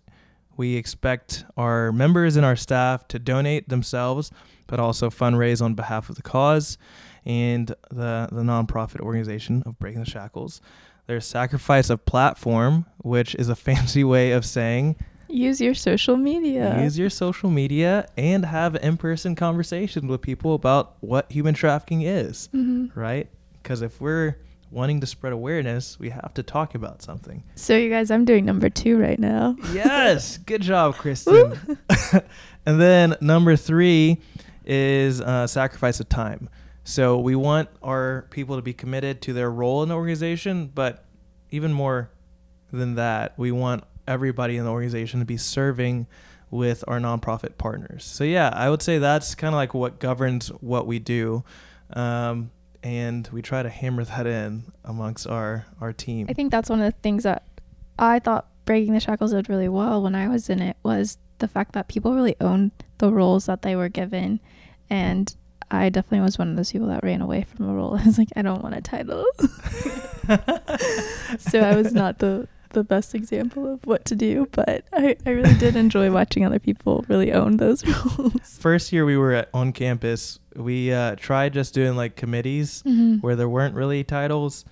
we 0.57 0.75
expect 0.75 1.45
our 1.55 1.91
members 1.91 2.35
and 2.35 2.45
our 2.45 2.55
staff 2.57 3.07
to 3.09 3.19
donate 3.19 3.69
themselves, 3.69 4.29
but 4.67 4.79
also 4.79 5.09
fundraise 5.09 5.61
on 5.61 5.73
behalf 5.73 6.09
of 6.09 6.15
the 6.15 6.21
cause 6.21 6.77
and 7.25 7.67
the 7.89 8.27
the 8.31 8.41
nonprofit 8.41 8.99
organization 8.99 9.63
of 9.65 9.79
Breaking 9.79 10.03
the 10.03 10.09
Shackles. 10.09 10.61
There's 11.07 11.25
sacrifice 11.25 11.89
of 11.89 12.05
platform, 12.05 12.85
which 12.97 13.35
is 13.35 13.49
a 13.49 13.55
fancy 13.67 14.03
way 14.03 14.31
of 14.31 14.45
saying 14.45 14.95
Use 15.31 15.61
your 15.61 15.75
social 15.75 16.17
media. 16.17 16.81
use 16.81 16.97
your 16.97 17.09
social 17.11 17.49
media 17.51 18.07
and 18.17 18.43
have 18.45 18.75
in-person 18.77 19.35
conversations 19.35 20.05
with 20.07 20.21
people 20.21 20.55
about 20.55 20.95
what 21.01 21.31
human 21.31 21.53
trafficking 21.53 22.01
is 22.01 22.49
Mhm. 22.53 22.95
right? 22.95 23.29
Because 23.61 23.81
if 23.81 23.99
we're 23.99 24.37
wanting 24.71 24.99
to 25.01 25.07
spread 25.07 25.33
awareness, 25.33 25.99
we 25.99 26.09
have 26.09 26.33
to 26.35 26.43
talk 26.43 26.75
about 26.75 27.01
something. 27.01 27.43
So 27.55 27.75
you 27.75 27.89
guys, 27.89 28.11
I'm 28.11 28.25
doing 28.25 28.45
number 28.45 28.69
two 28.69 28.97
right 28.99 29.19
now. 29.19 29.55
Yes, 29.73 30.37
good 30.45 30.61
job, 30.61 30.95
Kristen. 30.95 31.77
and 32.65 32.81
then 32.81 33.15
number 33.21 33.55
three 33.55 34.19
is 34.65 35.21
uh, 35.21 35.47
sacrifice 35.47 35.99
of 35.99 36.09
time. 36.09 36.49
So 36.83 37.19
we 37.19 37.35
want 37.35 37.69
our 37.83 38.27
people 38.29 38.55
to 38.55 38.61
be 38.61 38.73
committed 38.73 39.21
to 39.23 39.33
their 39.33 39.51
role 39.51 39.83
in 39.83 39.89
the 39.89 39.95
organization, 39.95 40.71
but 40.73 41.05
even 41.51 41.73
more 41.73 42.09
than 42.71 42.95
that, 42.95 43.33
we 43.37 43.51
want 43.51 43.83
everybody 44.07 44.57
in 44.57 44.65
the 44.65 44.71
organization 44.71 45.19
to 45.19 45.25
be 45.25 45.37
serving 45.37 46.07
with 46.51 46.83
our 46.87 46.99
nonprofit 46.99 47.57
partners. 47.57 48.03
So 48.05 48.23
yeah, 48.23 48.49
I 48.53 48.69
would 48.69 48.81
say 48.81 48.97
that's 48.97 49.35
kind 49.35 49.53
of 49.53 49.57
like 49.57 49.73
what 49.73 49.99
governs 49.99 50.47
what 50.47 50.87
we 50.87 50.99
do. 50.99 51.43
Um, 51.93 52.51
and 52.83 53.27
we 53.31 53.41
try 53.41 53.63
to 53.63 53.69
hammer 53.69 54.03
that 54.03 54.27
in 54.27 54.71
amongst 54.83 55.27
our 55.27 55.65
our 55.81 55.93
team. 55.93 56.27
I 56.29 56.33
think 56.33 56.51
that's 56.51 56.69
one 56.69 56.81
of 56.81 56.93
the 56.93 56.99
things 56.99 57.23
that 57.23 57.43
I 57.97 58.19
thought 58.19 58.47
Breaking 58.65 58.93
the 58.93 58.99
Shackles 58.99 59.31
did 59.31 59.49
really 59.49 59.69
well 59.69 60.03
when 60.03 60.15
I 60.15 60.27
was 60.27 60.49
in 60.49 60.61
it 60.61 60.77
was 60.83 61.17
the 61.39 61.47
fact 61.47 61.73
that 61.73 61.87
people 61.87 62.13
really 62.13 62.35
owned 62.39 62.71
the 62.99 63.11
roles 63.11 63.47
that 63.47 63.61
they 63.61 63.75
were 63.75 63.89
given. 63.89 64.39
And 64.89 65.33
I 65.71 65.89
definitely 65.89 66.21
was 66.21 66.37
one 66.37 66.49
of 66.49 66.55
those 66.55 66.71
people 66.71 66.87
that 66.87 67.03
ran 67.03 67.21
away 67.21 67.43
from 67.43 67.69
a 67.69 67.73
role. 67.73 67.97
I 67.99 68.05
was 68.05 68.17
like, 68.17 68.29
I 68.35 68.41
don't 68.41 68.63
want 68.63 68.75
a 68.75 68.81
title. 68.81 69.25
so 71.39 71.59
I 71.59 71.75
was 71.75 71.93
not 71.93 72.19
the 72.19 72.47
the 72.69 72.83
best 72.83 73.15
example 73.15 73.71
of 73.73 73.85
what 73.85 74.05
to 74.05 74.15
do, 74.15 74.47
but 74.51 74.83
I, 74.93 75.15
I 75.25 75.29
really 75.31 75.55
did 75.55 75.75
enjoy 75.75 76.11
watching 76.11 76.45
other 76.45 76.59
people 76.59 77.05
really 77.07 77.31
own 77.33 77.57
those 77.57 77.85
roles. 78.17 78.57
First 78.59 78.91
year 78.93 79.05
we 79.05 79.17
were 79.17 79.33
at, 79.33 79.49
on 79.53 79.71
campus, 79.73 80.39
we 80.55 80.91
uh, 80.93 81.15
tried 81.15 81.53
just 81.53 81.73
doing 81.73 81.95
like 81.95 82.15
committees 82.15 82.83
Mhm. 82.85 83.21
where 83.21 83.35
there 83.35 83.49
weren't 83.49 83.75
really 83.75 84.03
titles, 84.03 84.65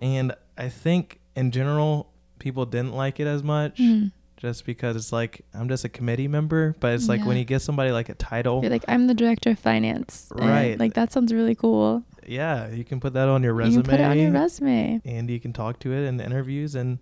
and 0.00 0.34
I 0.58 0.68
think 0.68 1.20
in 1.36 1.50
general 1.50 2.10
people 2.38 2.66
didn't 2.66 2.92
like 2.94 3.20
it 3.20 3.26
as 3.26 3.42
much. 3.42 3.76
Mhm. 3.78 4.12
Just 4.38 4.66
because 4.66 4.96
it's 4.96 5.12
like 5.12 5.44
I'm 5.54 5.68
just 5.68 5.84
a 5.84 5.88
committee 5.88 6.26
member, 6.26 6.74
but 6.80 6.94
it's 6.94 7.08
like 7.08 7.24
when 7.24 7.36
you 7.36 7.44
get 7.44 7.62
somebody 7.62 7.92
like 7.92 8.08
a 8.08 8.14
title, 8.14 8.60
You're 8.60 8.72
like, 8.72 8.84
I'm 8.88 9.06
the 9.06 9.14
director 9.14 9.50
of 9.50 9.58
finance. 9.60 10.32
and, 10.36 10.48
Right. 10.50 10.76
like 10.80 10.94
that 10.94 11.12
sounds 11.12 11.32
really 11.32 11.54
cool. 11.54 12.02
yeah, 12.26 12.68
you 12.68 12.82
can 12.82 12.98
put 12.98 13.12
that 13.12 13.28
on 13.28 13.44
your 13.44 13.54
resume. 13.54 13.76
You 13.76 13.82
can 13.82 13.90
put 13.92 14.00
it 14.00 14.04
on 14.04 14.18
your 14.18 14.32
resume. 14.32 15.00
and 15.04 15.30
you 15.30 15.38
can 15.38 15.52
talk 15.52 15.78
to 15.80 15.92
it 15.92 16.08
in 16.08 16.20
interviews, 16.20 16.74
and 16.74 16.98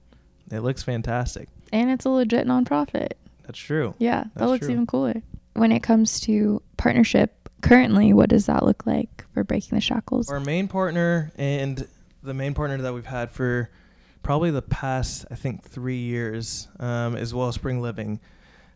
it 0.51 0.61
looks 0.61 0.83
fantastic. 0.83 1.49
And 1.73 1.91
it's 1.91 2.05
a 2.05 2.11
legit 2.11 2.47
nonprofit. 2.47 3.13
That's 3.45 3.59
true. 3.59 3.95
Yeah, 3.99 4.25
that 4.37 4.49
looks 4.49 4.67
true. 4.67 4.75
even 4.75 4.87
cooler. 4.87 5.23
When 5.55 5.73
it 5.73 5.83
comes 5.83 6.21
to 6.21 6.63
partnership, 6.77 7.49
currently, 7.63 8.13
what 8.13 8.29
does 8.29 8.47
that 8.47 8.65
look 8.65 8.87
like 8.87 9.25
for 9.33 9.45
Breaking 9.45 9.77
the 9.77 9.81
Shackles? 9.81 10.31
Our 10.31 10.41
main 10.41 10.69
partner 10.69 11.33
and 11.37 11.87
the 12.23 12.35
main 12.35 12.55
partner 12.55 12.79
that 12.79 12.95
we've 12.95 13.07
had 13.07 13.31
for 13.31 13.71
probably 14.23 14.51
the 14.51 14.63
past, 14.63 15.27
I 15.31 15.35
think, 15.35 15.63
three 15.63 15.99
years 15.99 16.69
um, 16.79 17.17
is 17.17 17.35
Wellspring 17.35 17.81
Living. 17.81 18.21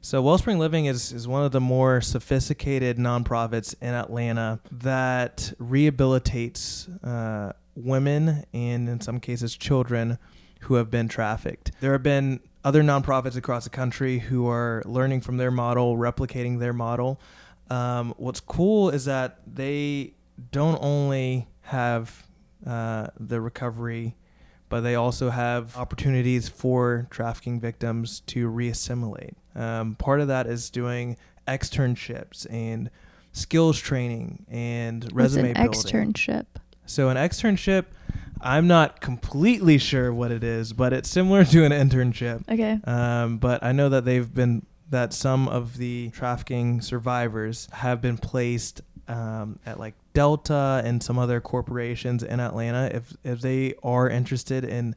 So 0.00 0.20
Wellspring 0.20 0.58
Living 0.58 0.87
is, 0.87 1.12
is 1.12 1.26
one 1.26 1.44
of 1.44 1.52
the 1.52 1.60
more 1.60 2.00
sophisticated 2.00 2.98
nonprofits 2.98 3.74
in 3.80 3.94
Atlanta 3.94 4.60
that 4.70 5.52
rehabilitates 5.58 6.88
uh, 7.02 7.52
women 7.74 8.44
and 8.52 8.88
in 8.88 9.00
some 9.00 9.18
cases 9.18 9.56
children 9.56 10.18
who 10.64 10.74
have 10.74 10.90
been 10.90 11.09
trafficked. 11.09 11.70
There 11.81 11.92
have 11.92 12.03
been 12.03 12.40
other 12.64 12.83
nonprofits 12.83 13.37
across 13.37 13.64
the 13.64 13.70
country 13.70 14.18
who 14.18 14.48
are 14.48 14.83
learning 14.87 15.20
from 15.20 15.37
their 15.37 15.50
model, 15.50 15.96
replicating 15.96 16.59
their 16.59 16.72
model. 16.72 17.20
Um, 17.70 18.14
what's 18.16 18.40
cool 18.40 18.90
is 18.90 19.05
that 19.05 19.40
they 19.46 20.14
don't 20.50 20.79
only 20.83 21.48
have 21.62 22.27
uh, 22.66 23.09
the 23.18 23.40
recovery, 23.40 24.16
but 24.68 24.81
they 24.81 24.94
also 24.94 25.31
have 25.31 25.77
opportunities 25.77 26.48
for 26.48 27.07
trafficking 27.11 27.61
victims 27.61 28.20
to 28.27 28.50
reassimilate. 28.50 29.35
Um, 29.55 29.94
part 29.96 30.20
of 30.20 30.29
that 30.29 30.46
is 30.46 30.70
doing 30.70 31.16
externships 31.46 32.46
and 32.50 32.90
skills 33.33 33.79
training 33.79 34.46
and 34.48 35.09
resume 35.12 35.48
What's 35.48 35.85
an 35.85 35.92
building. 35.92 36.12
externship? 36.12 36.46
So 36.87 37.09
an 37.09 37.16
externship, 37.16 37.87
I'm 38.44 38.66
not 38.66 39.00
completely 39.00 39.78
sure 39.78 40.12
what 40.12 40.30
it 40.30 40.44
is, 40.44 40.74
but 40.74 40.92
it's 40.92 41.09
similar 41.09 41.44
to 41.46 41.64
an 41.64 41.72
internship. 41.72 42.48
Okay. 42.48 42.78
Um, 42.85 43.38
but 43.38 43.64
I 43.64 43.72
know 43.72 43.88
that 43.88 44.04
they've 44.04 44.33
been 44.33 44.66
that 44.90 45.14
some 45.14 45.48
of 45.48 45.78
the 45.78 46.11
trafficking 46.11 46.83
survivors 46.83 47.68
have 47.72 48.02
been 48.02 48.18
placed 48.18 48.83
um, 49.09 49.59
at 49.64 49.80
like 49.80 49.94
Delta 50.12 50.83
and 50.85 51.02
some 51.02 51.18
other 51.18 51.40
corporations 51.40 52.22
in 52.22 52.38
Atlanta. 52.38 52.94
If 52.94 53.16
if 53.24 53.40
they 53.40 53.74
are 53.83 54.09
interested 54.09 54.62
in 54.62 54.94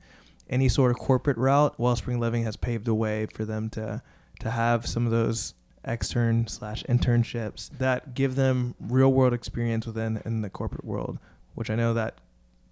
any 0.49 0.69
sort 0.69 0.91
of 0.91 0.97
corporate 0.97 1.37
route, 1.37 1.79
Wellspring 1.79 2.19
Living 2.19 2.43
has 2.43 2.57
paved 2.57 2.85
the 2.85 2.93
way 2.93 3.27
for 3.27 3.45
them 3.45 3.69
to 3.71 4.01
to 4.41 4.51
have 4.51 4.85
some 4.85 5.05
of 5.05 5.11
those 5.11 5.53
extern 5.85 6.47
slash 6.47 6.83
internships 6.83 7.69
that 7.77 8.13
give 8.13 8.35
them 8.35 8.75
real 8.79 9.11
world 9.11 9.33
experience 9.33 9.85
within 9.85 10.21
in 10.25 10.41
the 10.41 10.49
corporate 10.49 10.83
world, 10.83 11.17
which 11.55 11.69
I 11.69 11.75
know 11.75 11.93
that 11.93 12.19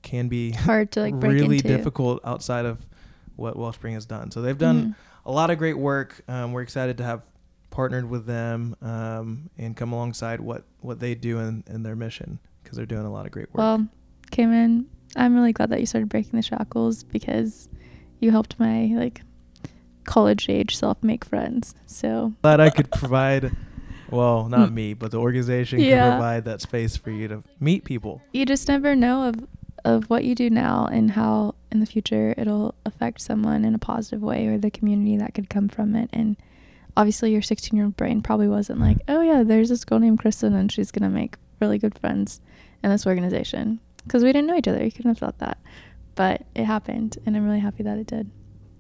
can 0.06 0.30
be 0.30 0.52
Hard 0.70 0.92
to 0.94 1.02
like 1.02 1.14
really 1.16 1.58
into. 1.58 1.68
difficult 1.68 2.22
outside 2.24 2.64
of 2.66 2.86
what 3.36 3.58
Wellspring 3.58 3.96
has 3.96 4.06
done. 4.06 4.32
So 4.32 4.42
they've 4.42 4.58
done 4.58 4.82
Mhm. 4.90 4.96
a 5.26 5.32
lot 5.34 5.50
of 5.50 5.58
great 5.58 5.78
work. 5.78 6.22
Um, 6.30 6.54
we're 6.54 6.62
excited 6.62 6.98
to 7.00 7.04
have 7.04 7.22
partnered 7.70 8.10
with 8.10 8.26
them 8.26 8.74
um, 8.82 9.50
and 9.58 9.76
come 9.76 9.92
alongside 9.92 10.40
what, 10.40 10.64
what 10.80 11.02
they 11.02 11.14
do 11.16 11.40
in, 11.40 11.62
in 11.68 11.84
their 11.84 11.98
mission 11.98 12.40
because 12.64 12.78
they're 12.78 12.86
doing 12.86 13.06
a 13.06 13.12
lot 13.12 13.26
of 13.26 13.32
great 13.34 13.48
work. 13.50 13.58
Well, 13.58 13.88
Cameron, 14.32 14.86
I'm 15.18 15.36
really 15.36 15.52
glad 15.52 15.70
that 15.72 15.82
you 15.82 15.86
started 15.86 16.08
breaking 16.08 16.38
the 16.38 16.42
shackles 16.42 17.04
because 17.04 17.68
you 18.22 18.32
helped 18.32 18.58
my 18.60 18.86
like 18.96 19.22
college 20.06 20.48
age 20.50 20.78
self 20.78 21.02
make 21.04 21.26
friends. 21.26 21.76
So 21.86 22.32
glad 22.42 22.62
I 22.62 22.70
could 22.70 22.90
provide, 22.92 23.52
well, 24.10 24.48
not 24.48 24.72
me, 24.80 24.94
but 24.94 25.12
the 25.12 25.20
organization 25.20 25.80
Yeah. 25.82 25.98
can 25.98 26.12
provide 26.12 26.46
that 26.46 26.62
space 26.62 26.96
for 26.96 27.12
you 27.12 27.28
to 27.28 27.44
meet 27.60 27.84
people. 27.84 28.22
you 28.32 28.46
just 28.46 28.68
never 28.70 28.96
know 28.96 29.28
of 29.28 29.46
of 29.86 30.10
what 30.10 30.24
you 30.26 30.36
do 30.36 30.50
now 30.50 30.88
and 30.92 31.12
how 31.12 31.56
in 31.72 31.80
the 31.80 31.86
future 31.86 32.34
it'll 32.38 32.76
affect 32.86 33.22
someone 33.22 33.64
in 33.64 33.74
a 33.76 33.80
positive 33.80 34.22
way 34.22 34.48
or 34.48 34.58
the 34.58 34.72
community 34.72 35.16
that 35.18 35.34
could 35.34 35.50
come 35.50 35.70
from 35.70 35.96
it. 35.96 36.10
And 36.12 36.36
obviously 36.98 37.32
your 37.32 37.42
16 37.42 37.76
year 37.78 37.86
old 37.86 37.96
brain 37.96 38.22
probably 38.22 38.48
wasn't 38.48 38.80
like 38.80 38.98
oh 39.08 39.22
yeah 39.22 39.44
there's 39.44 39.70
this 39.70 39.84
girl 39.86 40.00
named 40.00 40.18
kristen 40.20 40.54
and 40.56 40.72
she's 40.72 40.92
gonna 40.92 41.10
make 41.10 41.36
really 41.60 41.78
good 41.78 41.98
friends 42.00 42.42
in 42.84 42.90
this 42.90 43.06
organization. 43.08 43.80
Because 44.04 44.24
we 44.24 44.32
didn't 44.34 44.48
know 44.48 44.56
each 44.58 44.68
other. 44.68 44.84
You 44.84 44.92
couldn't 44.92 45.12
have 45.12 45.18
thought 45.18 45.40
that. 45.40 45.58
But 46.16 46.44
it 46.56 46.66
happened 46.66 47.18
and 47.26 47.36
i'm 47.38 47.46
really 47.46 47.60
happy 47.60 47.84
that 47.84 47.98
it 47.98 48.08
did. 48.08 48.30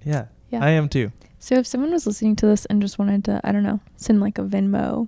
Yeah, 0.03 0.25
Yeah. 0.51 0.63
I 0.63 0.69
am 0.71 0.87
too. 0.89 1.11
so 1.39 1.55
if 1.55 1.67
someone 1.67 1.91
was 1.91 2.05
listening 2.07 2.35
to 2.37 2.45
this 2.47 2.65
and 2.65 2.81
just 2.81 2.97
wanted 2.99 3.23
to 3.25 3.41
i 3.43 3.51
don't 3.51 3.63
know 3.63 3.79
send 3.97 4.19
like 4.21 4.37
a 4.37 4.43
venmo 4.43 5.07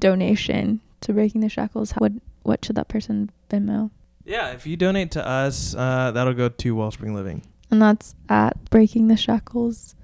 donation 0.00 0.80
to 1.00 1.12
breaking 1.12 1.40
the 1.40 1.48
shackles 1.48 1.92
how 1.92 1.98
would 2.00 2.20
what 2.42 2.64
should 2.64 2.76
that 2.76 2.88
person 2.88 3.30
venmo 3.50 3.90
Yeah, 4.24 4.50
if 4.52 4.66
you 4.66 4.76
donate 4.76 5.10
to 5.12 5.26
us, 5.26 5.74
uh, 5.74 6.12
that'll 6.12 6.34
go 6.34 6.48
to 6.48 6.74
Wellspring 6.76 7.14
Living. 7.14 7.42
And 7.70 7.80
that's 7.82 8.14
at 8.28 8.70
Breaking 8.70 9.08
the 9.08 9.16
Shackles. 9.16 9.94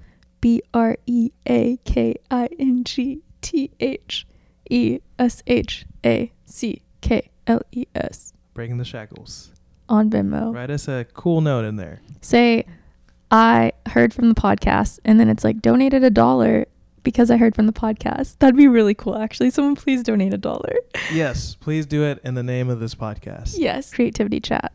B 0.41 0.61
R 0.73 0.97
E 1.05 1.31
A 1.47 1.77
K 1.83 2.15
I 2.31 2.47
N 2.57 2.83
G 2.85 3.21
T 3.41 3.71
H 3.79 4.25
E 4.69 4.99
S 5.17 5.43
H 5.47 5.85
A 6.05 6.31
C 6.45 6.81
K 7.01 7.29
L 7.45 7.61
E 7.73 7.85
S 7.93 8.33
Breaking 8.53 8.77
the 8.77 8.85
shackles. 8.85 9.51
on 9.89 10.09
Venmo. 10.09 10.53
Write 10.53 10.69
us 10.69 10.87
a 10.87 11.05
cool 11.13 11.41
note 11.41 11.65
in 11.65 11.75
there. 11.75 11.99
Say, 12.21 12.65
I 13.31 13.73
heard 13.87 14.13
from 14.13 14.29
the 14.29 14.35
podcast, 14.35 14.99
and 15.03 15.19
then 15.19 15.29
it's 15.29 15.43
like 15.43 15.61
donated 15.61 16.03
a 16.03 16.09
dollar 16.09 16.65
because 17.09 17.31
I 17.31 17.37
heard 17.37 17.55
from 17.55 17.65
the 17.65 17.73
podcast. 17.73 18.37
That'd 18.39 18.55
be 18.55 18.67
really 18.67 18.93
cool, 18.93 19.17
actually. 19.17 19.49
Someone 19.49 19.75
please 19.75 20.03
donate 20.03 20.33
a 20.33 20.37
dollar. 20.37 20.73
Yes, 21.11 21.55
please 21.59 21.85
do 21.85 22.03
it 22.03 22.19
in 22.23 22.35
the 22.35 22.43
name 22.43 22.69
of 22.69 22.79
this 22.79 22.93
podcast. 22.95 23.55
Yes. 23.57 23.91
Creativity 23.93 24.39
chat 24.39 24.71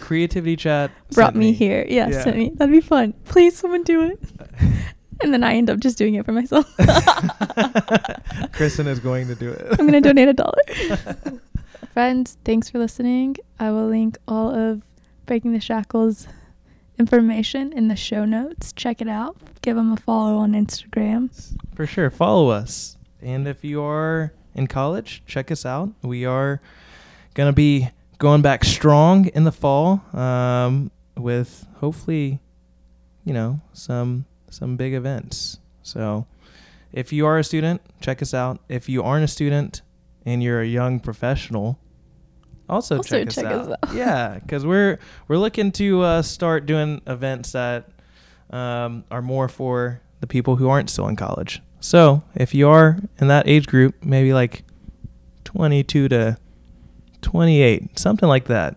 Creativity 0.00 0.56
Chat 0.56 0.90
brought 1.12 1.28
sent 1.34 1.36
me, 1.36 1.52
here. 1.52 1.84
Yeah, 1.88 2.08
Yeah. 2.08 2.22
sent 2.22 2.36
me. 2.36 2.50
That'd 2.54 2.72
be 2.72 2.80
fun. 2.80 3.12
Please, 3.24 3.56
someone 3.56 3.82
do 3.84 4.02
it. 4.02 4.18
And 5.20 5.34
then 5.34 5.42
I 5.42 5.54
end 5.56 5.68
up 5.68 5.80
just 5.80 5.98
doing 5.98 6.14
it 6.14 6.24
for 6.24 6.30
myself. 6.30 6.64
Kristen 8.52 8.86
is 8.86 9.00
going 9.00 9.26
to 9.26 9.34
do 9.34 9.50
it. 9.50 9.66
I'm 9.76 9.84
gonna 9.84 10.00
donate 10.00 10.28
a 10.28 10.32
dollar. 10.32 10.62
Friends, 11.92 12.38
thanks 12.44 12.70
for 12.70 12.78
listening. 12.78 13.34
I 13.58 13.72
will 13.72 13.88
link 13.88 14.16
all 14.28 14.54
of 14.54 14.82
Breaking 15.26 15.52
the 15.52 15.60
Shackles 15.60 16.28
information 16.98 17.72
in 17.72 17.88
the 17.88 17.96
show 17.96 18.24
notes. 18.24 18.72
Check 18.72 19.00
it 19.00 19.08
out. 19.08 19.36
Give 19.62 19.76
them 19.76 19.92
a 19.92 19.96
follow 19.96 20.36
on 20.38 20.52
Instagram. 20.52 21.30
For 21.74 21.86
sure. 21.86 22.10
Follow 22.10 22.48
us. 22.48 22.96
And 23.20 23.48
if 23.48 23.64
you 23.64 23.82
are 23.82 24.32
in 24.54 24.66
college, 24.66 25.22
check 25.26 25.50
us 25.50 25.64
out. 25.64 25.90
We 26.02 26.24
are 26.24 26.60
going 27.34 27.48
to 27.48 27.54
be 27.54 27.88
going 28.18 28.42
back 28.42 28.64
strong 28.64 29.26
in 29.26 29.44
the 29.44 29.52
fall 29.52 30.02
um, 30.12 30.90
with 31.16 31.66
hopefully, 31.76 32.40
you 33.24 33.32
know, 33.32 33.60
some 33.72 34.26
some 34.50 34.76
big 34.76 34.94
events. 34.94 35.58
So 35.82 36.26
if 36.92 37.12
you 37.12 37.26
are 37.26 37.38
a 37.38 37.44
student, 37.44 37.80
check 38.00 38.22
us 38.22 38.32
out. 38.32 38.60
If 38.68 38.88
you 38.88 39.02
aren't 39.02 39.24
a 39.24 39.28
student 39.28 39.82
and 40.24 40.42
you're 40.42 40.60
a 40.60 40.66
young 40.66 41.00
professional, 41.00 41.78
also, 42.68 42.98
Also 42.98 43.24
check, 43.24 43.30
check 43.30 43.46
us 43.46 43.68
us 43.68 43.76
out. 43.82 43.94
yeah, 43.94 44.38
because 44.38 44.64
we're 44.66 44.98
we're 45.28 45.38
looking 45.38 45.72
to 45.72 46.02
uh, 46.02 46.22
start 46.22 46.66
doing 46.66 47.00
events 47.06 47.52
that 47.52 47.88
um, 48.50 49.04
are 49.10 49.22
more 49.22 49.48
for 49.48 50.00
the 50.20 50.26
people 50.26 50.56
who 50.56 50.68
aren't 50.68 50.90
still 50.90 51.08
in 51.08 51.16
college. 51.16 51.62
So 51.80 52.22
if 52.34 52.54
you 52.54 52.68
are 52.68 52.98
in 53.20 53.28
that 53.28 53.46
age 53.48 53.66
group, 53.66 53.94
maybe 54.04 54.32
like 54.32 54.64
22 55.44 56.08
to 56.08 56.36
28, 57.22 57.98
something 57.98 58.28
like 58.28 58.46
that. 58.46 58.76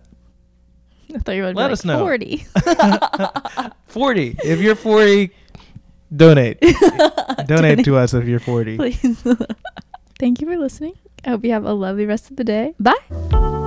I 1.14 1.18
thought 1.20 1.34
you 1.34 1.42
were 1.42 1.48
Let 1.54 1.56
like 1.56 1.72
us 1.74 1.84
know. 1.84 2.00
40. 2.00 2.46
40. 3.88 4.38
If 4.46 4.60
you're 4.62 4.76
40, 4.76 5.32
donate. 6.16 6.60
donate 7.48 7.84
to 7.86 7.98
us 7.98 8.14
if 8.14 8.26
you're 8.26 8.40
40. 8.40 8.78
Please. 8.78 9.24
Thank 10.20 10.40
you 10.40 10.48
for 10.48 10.58
listening. 10.58 10.94
I 11.26 11.32
hope 11.32 11.44
you 11.44 11.52
have 11.52 11.66
a 11.66 11.74
lovely 11.74 12.06
rest 12.06 12.32
of 12.32 12.38
the 12.38 12.44
day. 12.44 12.76
Bye. 12.80 13.58